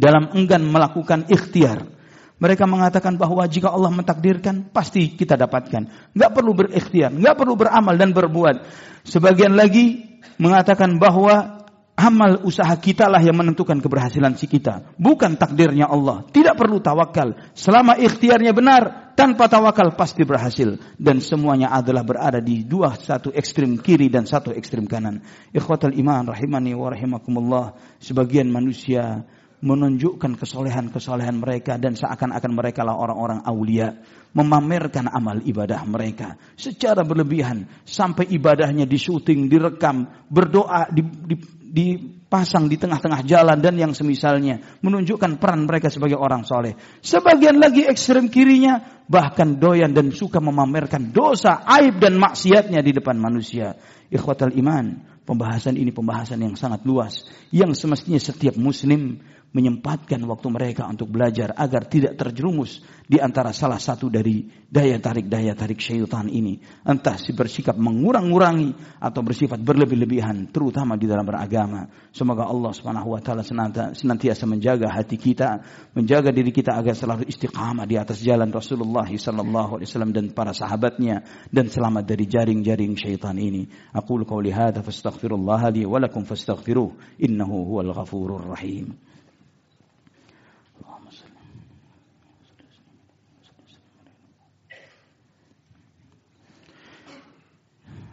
dalam 0.00 0.32
enggan 0.36 0.64
melakukan 0.64 1.28
ikhtiar 1.28 1.99
mereka 2.40 2.64
mengatakan 2.64 3.20
bahwa 3.20 3.44
jika 3.44 3.68
Allah 3.68 3.92
mentakdirkan, 3.92 4.72
pasti 4.72 5.12
kita 5.12 5.36
dapatkan. 5.36 6.12
Nggak 6.16 6.30
perlu 6.32 6.56
berikhtiar, 6.56 7.12
nggak 7.12 7.36
perlu 7.36 7.54
beramal 7.54 7.94
dan 8.00 8.16
berbuat. 8.16 8.56
Sebagian 9.04 9.52
lagi 9.52 10.08
mengatakan 10.40 10.96
bahwa 10.96 11.60
amal 12.00 12.40
usaha 12.48 12.72
kita 12.80 13.12
lah 13.12 13.20
yang 13.20 13.36
menentukan 13.36 13.76
keberhasilan 13.76 14.40
si 14.40 14.48
kita. 14.48 14.96
Bukan 14.96 15.36
takdirnya 15.36 15.84
Allah. 15.84 16.24
Tidak 16.32 16.56
perlu 16.56 16.80
tawakal. 16.80 17.36
Selama 17.52 18.00
ikhtiarnya 18.00 18.56
benar, 18.56 19.12
tanpa 19.12 19.52
tawakal 19.52 19.92
pasti 19.92 20.24
berhasil. 20.24 20.80
Dan 20.96 21.20
semuanya 21.20 21.76
adalah 21.76 22.00
berada 22.00 22.40
di 22.40 22.64
dua, 22.64 22.96
satu 22.96 23.28
ekstrim 23.36 23.76
kiri 23.76 24.08
dan 24.08 24.24
satu 24.24 24.48
ekstrim 24.56 24.88
kanan. 24.88 25.20
Ikhwatal 25.52 25.92
iman 25.92 26.32
rahimani 26.32 26.72
wa 26.72 26.88
rahimakumullah. 26.88 27.76
Sebagian 28.00 28.48
manusia 28.48 29.28
menunjukkan 29.60 30.40
kesolehan-kesolehan 30.40 31.36
mereka 31.36 31.76
dan 31.76 31.92
seakan-akan 31.92 32.52
mereka 32.56 32.80
lah 32.80 32.96
orang-orang 32.96 33.44
aulia 33.44 33.92
memamerkan 34.32 35.10
amal 35.10 35.42
ibadah 35.42 35.84
mereka 35.84 36.40
secara 36.56 37.04
berlebihan 37.04 37.68
sampai 37.84 38.30
ibadahnya 38.32 38.88
disuting, 38.88 39.52
direkam, 39.52 40.08
berdoa 40.32 40.88
di, 40.88 41.02
di, 41.02 41.36
dipasang 41.70 42.66
di 42.66 42.80
tengah-tengah 42.80 43.20
jalan 43.26 43.58
dan 43.60 43.76
yang 43.76 43.92
semisalnya 43.92 44.80
menunjukkan 44.82 45.36
peran 45.36 45.68
mereka 45.68 45.92
sebagai 45.92 46.16
orang 46.16 46.42
soleh. 46.42 46.74
Sebagian 47.04 47.60
lagi 47.60 47.84
ekstrem 47.86 48.32
kirinya 48.32 49.04
bahkan 49.06 49.58
doyan 49.60 49.92
dan 49.92 50.10
suka 50.10 50.42
memamerkan 50.42 51.12
dosa, 51.14 51.62
aib 51.78 52.00
dan 52.02 52.18
maksiatnya 52.18 52.82
di 52.82 52.96
depan 52.96 53.18
manusia. 53.18 53.78
Ikhwatal 54.10 54.54
iman, 54.58 54.98
pembahasan 55.30 55.78
ini 55.78 55.94
pembahasan 55.94 56.42
yang 56.42 56.58
sangat 56.58 56.82
luas 56.82 57.22
yang 57.54 57.70
semestinya 57.70 58.18
setiap 58.18 58.58
muslim 58.58 59.22
menyempatkan 59.50 60.22
waktu 60.30 60.46
mereka 60.46 60.86
untuk 60.86 61.10
belajar 61.10 61.50
agar 61.58 61.82
tidak 61.90 62.14
terjerumus 62.14 62.78
di 63.10 63.18
antara 63.18 63.50
salah 63.50 63.82
satu 63.82 64.06
dari 64.06 64.46
daya 64.70 65.02
tarik 65.02 65.26
daya 65.26 65.58
tarik 65.58 65.82
syaitan 65.82 66.30
ini. 66.30 66.62
Entah 66.86 67.18
si 67.18 67.34
bersikap 67.34 67.74
mengurang-ngurangi 67.74 69.02
atau 69.02 69.20
bersifat 69.26 69.58
berlebih-lebihan 69.58 70.54
terutama 70.54 70.94
di 70.94 71.10
dalam 71.10 71.26
beragama. 71.26 71.90
Semoga 72.14 72.46
Allah 72.46 72.70
Subhanahu 72.70 73.18
wa 73.18 73.18
taala 73.18 73.42
senantiasa 73.90 74.46
menjaga 74.46 74.86
hati 74.86 75.18
kita 75.18 75.66
menjaga 75.98 76.30
diri 76.30 76.54
kita 76.54 76.78
agar 76.78 76.94
selalu 76.94 77.26
istiqamah 77.26 77.90
di 77.90 77.98
atas 77.98 78.22
jalan 78.22 78.54
Rasulullah 78.54 79.10
sallallahu 79.10 79.82
alaihi 79.82 79.90
wasallam 79.90 80.14
dan 80.14 80.30
para 80.30 80.54
sahabatnya 80.54 81.26
dan 81.50 81.66
selamat 81.66 82.06
dari 82.06 82.30
jaring-jaring 82.30 82.94
syaitan 82.94 83.34
ini. 83.34 83.66
Aku 83.90 84.22
qauli 84.22 84.54
hadza 84.54 84.86
fastaghfirullah 84.86 85.74
li 85.74 85.82
wa 85.82 85.98
lakum 85.98 86.22
fastaghfiruh. 86.22 87.18
Innahu 87.18 87.66
huwal 87.66 87.90
ghafurur 87.90 88.54
rahim 88.54 89.09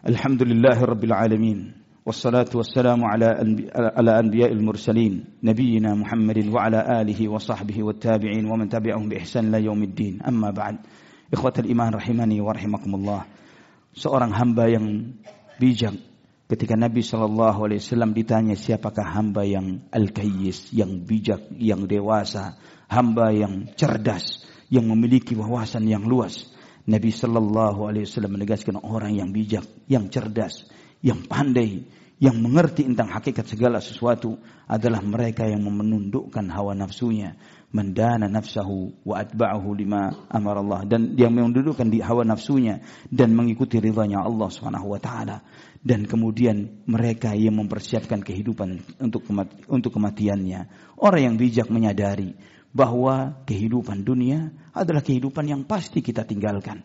الحمد 0.07 0.43
لله 0.43 0.77
رب 0.81 1.03
العالمين 1.03 1.59
والصلاة 2.05 2.51
والسلام 2.55 2.99
على 3.05 3.27
على 3.75 4.11
أنبياء 4.19 4.51
المرسلين 4.51 5.25
نبينا 5.43 5.95
محمد 5.95 6.47
وعلى 6.47 6.79
آله 7.01 7.19
وصحبه 7.29 7.83
والتابعين 7.83 8.45
ومن 8.51 8.69
تبعهم 8.69 9.09
بإحسان 9.09 9.47
إلى 9.47 9.65
يوم 9.65 9.83
الدين 9.83 10.21
أما 10.27 10.51
بعد 10.51 10.75
إخوة 11.33 11.53
الإيمان 11.59 11.93
رحمني 11.93 12.41
ورحمكم 12.41 12.91
الله 12.95 13.21
seorang 13.93 14.33
hamba 14.33 14.67
yang 14.67 15.13
bijak 15.61 15.93
ketika 16.49 16.73
Nabi 16.73 17.05
Shallallahu 17.05 17.65
Alaihi 17.65 17.81
Wasallam 17.81 18.11
ditanya 18.17 18.57
siapakah 18.57 19.05
hamba 19.05 19.45
yang 19.45 19.85
al-kayyis, 19.93 20.73
yang 20.73 21.05
bijak, 21.05 21.49
yang 21.57 21.85
dewasa, 21.85 22.57
hamba 22.89 23.29
yang 23.33 23.69
cerdas, 23.77 24.43
yang 24.69 24.85
memiliki 24.89 25.37
wawasan 25.37 25.85
yang 25.85 26.05
luas. 26.05 26.49
Nabi 26.88 27.12
Shallallahu 27.12 27.84
Alaihi 27.84 28.08
Wasallam 28.08 28.40
menegaskan 28.40 28.80
orang 28.80 29.12
yang 29.12 29.28
bijak, 29.28 29.68
yang 29.92 30.08
cerdas, 30.08 30.64
yang 31.04 31.20
pandai, 31.28 31.84
yang 32.16 32.40
mengerti 32.40 32.88
tentang 32.88 33.12
hakikat 33.12 33.44
segala 33.46 33.78
sesuatu 33.78 34.40
adalah 34.64 35.04
mereka 35.04 35.44
yang 35.46 35.62
menundukkan 35.62 36.48
hawa 36.50 36.72
nafsunya, 36.72 37.36
mendana 37.70 38.26
nafsahu 38.26 39.04
wa 39.04 39.20
atba'ahu 39.20 39.68
lima 39.76 40.26
amar 40.32 40.64
Allah 40.64 40.88
dan 40.88 41.12
yang 41.14 41.36
menundukkan 41.36 41.92
di 41.92 42.00
hawa 42.00 42.24
nafsunya 42.24 42.80
dan 43.12 43.36
mengikuti 43.36 43.76
ridhanya 43.76 44.24
Allah 44.24 44.48
Subhanahu 44.48 44.96
wa 44.96 45.00
taala 45.00 45.44
dan 45.84 46.08
kemudian 46.08 46.88
mereka 46.88 47.36
yang 47.36 47.60
mempersiapkan 47.60 48.24
kehidupan 48.24 48.98
untuk 48.98 49.28
kemati, 49.28 49.68
untuk 49.68 49.92
kematiannya. 49.94 50.60
Orang 50.98 51.20
yang 51.22 51.36
bijak 51.36 51.68
menyadari 51.68 52.34
bahwa 52.72 53.42
kehidupan 53.48 54.04
dunia 54.04 54.52
adalah 54.76 55.00
kehidupan 55.00 55.44
yang 55.48 55.62
pasti 55.64 56.04
kita 56.04 56.22
tinggalkan. 56.28 56.84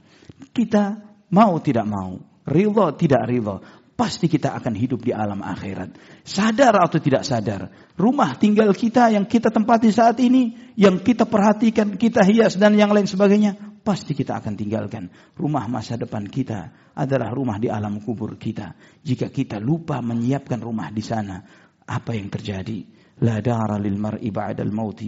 Kita 0.55 0.97
mau 1.29 1.59
tidak 1.59 1.85
mau, 1.85 2.17
ridho 2.47 2.87
tidak 2.95 3.23
ridho, 3.27 3.59
pasti 3.93 4.25
kita 4.25 4.57
akan 4.57 4.73
hidup 4.73 5.05
di 5.05 5.11
alam 5.13 5.43
akhirat. 5.43 5.95
Sadar 6.25 6.73
atau 6.81 6.97
tidak 6.97 7.23
sadar, 7.27 7.69
rumah 7.99 8.33
tinggal 8.39 8.73
kita 8.73 9.13
yang 9.13 9.29
kita 9.29 9.53
tempati 9.53 9.93
saat 9.93 10.17
ini, 10.23 10.73
yang 10.73 10.99
kita 11.03 11.29
perhatikan, 11.29 11.93
kita 11.99 12.25
hias 12.25 12.57
dan 12.57 12.73
yang 12.73 12.89
lain 12.89 13.05
sebagainya, 13.05 13.53
pasti 13.85 14.17
kita 14.17 14.39
akan 14.39 14.53
tinggalkan. 14.57 15.11
Rumah 15.37 15.67
masa 15.69 15.99
depan 15.99 16.25
kita 16.25 16.91
adalah 16.97 17.29
rumah 17.29 17.59
di 17.61 17.69
alam 17.69 18.01
kubur 18.01 18.39
kita. 18.39 18.73
Jika 19.03 19.29
kita 19.29 19.59
lupa 19.61 19.99
menyiapkan 20.01 20.57
rumah 20.57 20.89
di 20.89 21.03
sana, 21.03 21.43
apa 21.83 22.15
yang 22.15 22.31
terjadi? 22.31 23.02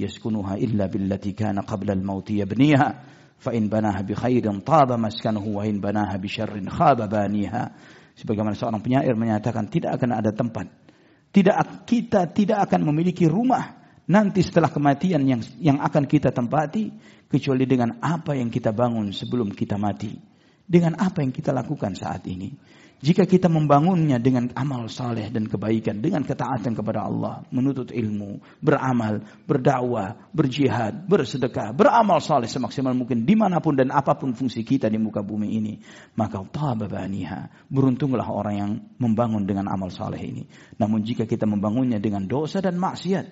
Yaskunuha 0.07 0.55
illa 0.55 0.87
billati 0.87 1.35
kana 1.35 1.67
qabla 1.67 1.91
al 1.91 1.99
mauti 1.99 2.39
yabniha. 2.39 2.87
Fa 3.35 3.51
in 3.51 3.67
banaha 3.67 4.07
bi 4.07 4.15
khairin 4.15 4.63
taba 4.63 4.95
maskanuhu 4.95 5.59
wa 5.59 5.67
in 5.67 5.83
banaha 5.83 6.15
bi 6.15 6.31
syarrin 6.31 6.71
khaba 6.71 7.11
baniha. 7.11 7.75
Sebagaimana 8.15 8.55
seorang 8.55 8.79
penyair 8.79 9.11
menyatakan 9.19 9.67
tidak 9.67 9.99
akan 9.99 10.15
ada 10.15 10.31
tempat. 10.31 10.71
Tidak 11.35 11.83
kita 11.83 12.31
tidak 12.31 12.71
akan 12.71 12.87
memiliki 12.87 13.27
rumah 13.27 13.83
nanti 14.07 14.39
setelah 14.39 14.71
kematian 14.71 15.19
yang 15.27 15.43
yang 15.59 15.83
akan 15.83 16.07
kita 16.07 16.31
tempati 16.31 16.95
kecuali 17.27 17.67
dengan 17.67 17.99
apa 17.99 18.39
yang 18.39 18.47
kita 18.47 18.71
bangun 18.71 19.11
sebelum 19.11 19.51
kita 19.51 19.75
mati. 19.75 20.15
Dengan 20.63 20.95
apa 20.95 21.19
yang 21.19 21.35
kita 21.35 21.51
lakukan 21.51 21.99
saat 21.99 22.23
ini. 22.31 22.55
Jika 23.05 23.29
kita 23.29 23.53
membangunnya 23.53 24.17
dengan 24.17 24.49
amal 24.57 24.89
saleh 24.89 25.29
dan 25.29 25.45
kebaikan, 25.45 26.01
dengan 26.01 26.25
ketaatan 26.25 26.73
kepada 26.73 27.05
Allah, 27.05 27.45
menuntut 27.53 27.93
ilmu, 27.93 28.41
beramal, 28.57 29.21
berdakwah, 29.45 30.17
berjihad, 30.33 31.05
bersedekah, 31.05 31.69
beramal 31.69 32.17
saleh 32.17 32.49
semaksimal 32.49 32.97
mungkin 32.97 33.21
di 33.21 33.37
mana 33.37 33.61
pun 33.61 33.77
dan 33.77 33.93
apa 33.93 34.17
pun 34.17 34.33
fungsi 34.33 34.65
kita 34.65 34.89
di 34.89 34.97
muka 34.97 35.21
bumi 35.21 35.53
ini, 35.53 35.77
maka 36.17 36.41
tababaniha, 36.49 37.69
beruntunglah 37.69 38.25
orang 38.25 38.55
yang 38.57 38.71
membangun 38.97 39.45
dengan 39.45 39.69
amal 39.69 39.93
saleh 39.93 40.25
ini. 40.25 40.49
Namun 40.81 41.05
jika 41.05 41.29
kita 41.29 41.45
membangunnya 41.45 42.01
dengan 42.01 42.25
dosa 42.25 42.57
dan 42.57 42.73
maksiat, 42.81 43.25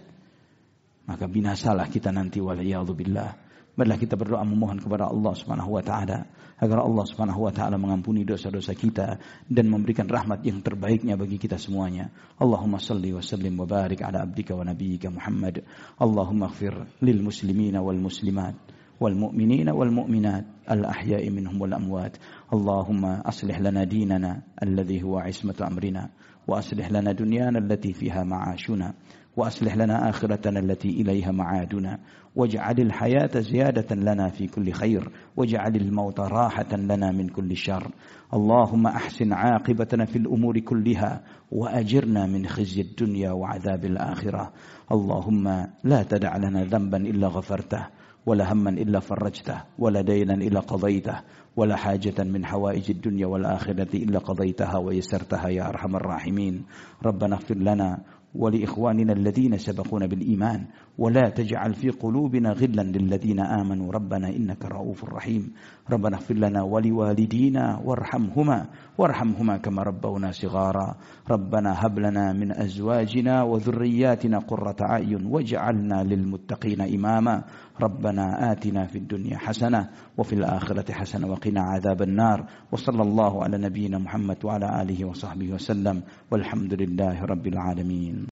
maka 1.09 1.25
binasalah 1.25 1.89
kita 1.89 2.13
nanti 2.13 2.37
waliyadzubillah. 2.37 3.52
Marilah 3.73 3.97
kita 3.97 4.13
berdoa 4.13 4.45
memohon 4.45 4.77
kepada 4.77 5.09
Allah 5.09 5.33
Subhanahu 5.33 5.73
wa 5.73 5.81
taala 5.81 6.29
agar 6.61 6.85
Allah 6.85 7.05
Subhanahu 7.09 7.49
wa 7.49 7.51
taala 7.51 7.81
mengampuni 7.81 8.21
dosa-dosa 8.21 8.77
kita 8.77 9.17
dan 9.49 9.65
memberikan 9.65 10.05
rahmat 10.05 10.45
yang 10.45 10.61
terbaiknya 10.61 11.17
bagi 11.17 11.41
kita 11.41 11.57
semuanya. 11.57 12.13
Allahumma 12.37 12.77
salli 12.77 13.09
wa 13.09 13.25
sallim 13.25 13.57
wa 13.57 13.65
barik 13.65 14.05
ala 14.05 14.29
abdika 14.29 14.53
wa 14.53 14.61
nabiyyika 14.61 15.09
Muhammad. 15.09 15.65
Allahumma 15.97 16.53
ighfir 16.53 17.01
lil 17.01 17.19
muslimina 17.25 17.81
wal 17.81 17.97
muslimat 17.97 18.53
wal 19.01 19.17
mu'minina 19.17 19.73
wal 19.73 19.89
mu'minat 19.89 20.69
al 20.69 20.85
ahya'i 20.93 21.33
minhum 21.33 21.57
wal 21.57 21.73
amwat. 21.73 22.21
Allahumma 22.53 23.25
aslih 23.25 23.57
lana 23.57 23.89
dinana 23.89 24.45
alladhi 24.53 25.01
huwa 25.01 25.25
ismatu 25.25 25.65
amrina 25.65 26.13
wa 26.45 26.61
aslih 26.61 26.93
lana 26.93 27.17
dunyana 27.17 27.57
allati 27.57 27.89
fiha 27.89 28.21
ma'ashuna. 28.21 28.93
وأصلح 29.37 29.75
لنا 29.75 30.09
آخرتنا 30.09 30.59
التي 30.59 30.89
إليها 30.89 31.31
معادنا. 31.31 31.99
واجعل 32.35 32.79
الحياة 32.79 33.39
زيادة 33.39 33.95
لنا 33.95 34.29
في 34.29 34.47
كل 34.47 34.71
خير. 34.71 35.11
واجعل 35.37 35.75
الموت 35.75 36.19
راحة 36.19 36.75
لنا 36.75 37.11
من 37.11 37.27
كل 37.27 37.57
شر. 37.57 37.91
اللهم 38.33 38.87
أحسن 38.87 39.33
عاقبتنا 39.33 40.05
في 40.05 40.15
الأمور 40.15 40.59
كلها 40.59 41.21
وأجرنا 41.51 42.25
من 42.25 42.45
خزي 42.45 42.81
الدنيا 42.81 43.31
وعذاب 43.31 43.85
الآخرة. 43.85 44.53
اللهم 44.91 45.67
لا 45.83 46.03
تدع 46.03 46.37
لنا 46.37 46.63
ذنبا 46.63 46.97
إلا 46.97 47.27
غفرته 47.27 47.87
ولا 48.25 48.53
هما 48.53 48.69
إلا 48.69 48.99
فرجته 48.99 49.63
ولا 49.79 50.01
دينا 50.01 50.33
إلا 50.33 50.59
قضيته 50.59 51.19
ولا 51.55 51.75
حاجة 51.75 52.23
من 52.23 52.45
حوائج 52.45 52.91
الدنيا 52.91 53.27
والآخرة 53.27 53.95
إلا 53.95 54.19
قضيتها 54.19 54.77
ويسرتها 54.77 55.47
يا 55.47 55.69
أرحم 55.69 55.95
الراحمين. 55.95 56.65
ربنا 57.05 57.35
اغفر 57.35 57.57
لنا 57.57 58.03
ولإخواننا 58.35 59.13
الذين 59.13 59.57
سبقونا 59.57 60.05
بالإيمان 60.05 60.65
ولا 60.97 61.29
تجعل 61.29 61.73
في 61.73 61.89
قلوبنا 61.89 62.49
غلا 62.49 62.81
للذين 62.81 63.39
آمنوا. 63.39 63.91
ربنا 63.91 64.29
إنك 64.29 64.65
رؤوف 64.65 65.05
رحيم. 65.05 65.53
ربنا 65.91 66.17
اغفر 66.17 66.33
لنا 66.33 66.63
ولوالدينا 66.63 67.81
وارحمهما 67.85 68.65
وارحمهما 68.97 69.57
كما 69.57 69.83
ربونا 69.83 70.31
صغارا. 70.31 70.95
ربنا 71.31 71.85
هب 71.85 71.99
لنا 71.99 72.33
من 72.33 72.51
أزواجنا 72.51 73.43
وذرياتنا 73.43 74.37
قرة 74.39 74.75
أعين 74.81 75.25
واجعلنا 75.25 76.03
للمتقين 76.03 76.81
إماما. 76.81 77.43
ربنا 77.81 78.51
آتنا 78.51 78.85
في 78.85 78.97
الدنيا 78.97 79.37
حسنة 79.37 79.89
وفي 80.17 80.33
الآخرة 80.33 80.91
حسنة 80.91 81.27
وقنا 81.31 81.61
عذاب 81.61 82.01
النار. 82.01 82.45
وصلى 82.71 83.01
الله 83.01 83.43
على 83.43 83.57
نبينا 83.57 83.97
محمد 83.97 84.45
وعلى 84.45 84.81
آله 84.81 85.05
وصحبه 85.05 85.53
وسلم. 85.53 86.01
والحمد 86.31 86.73
لله 86.73 87.21
رب 87.21 87.47
العالمين. 87.47 88.17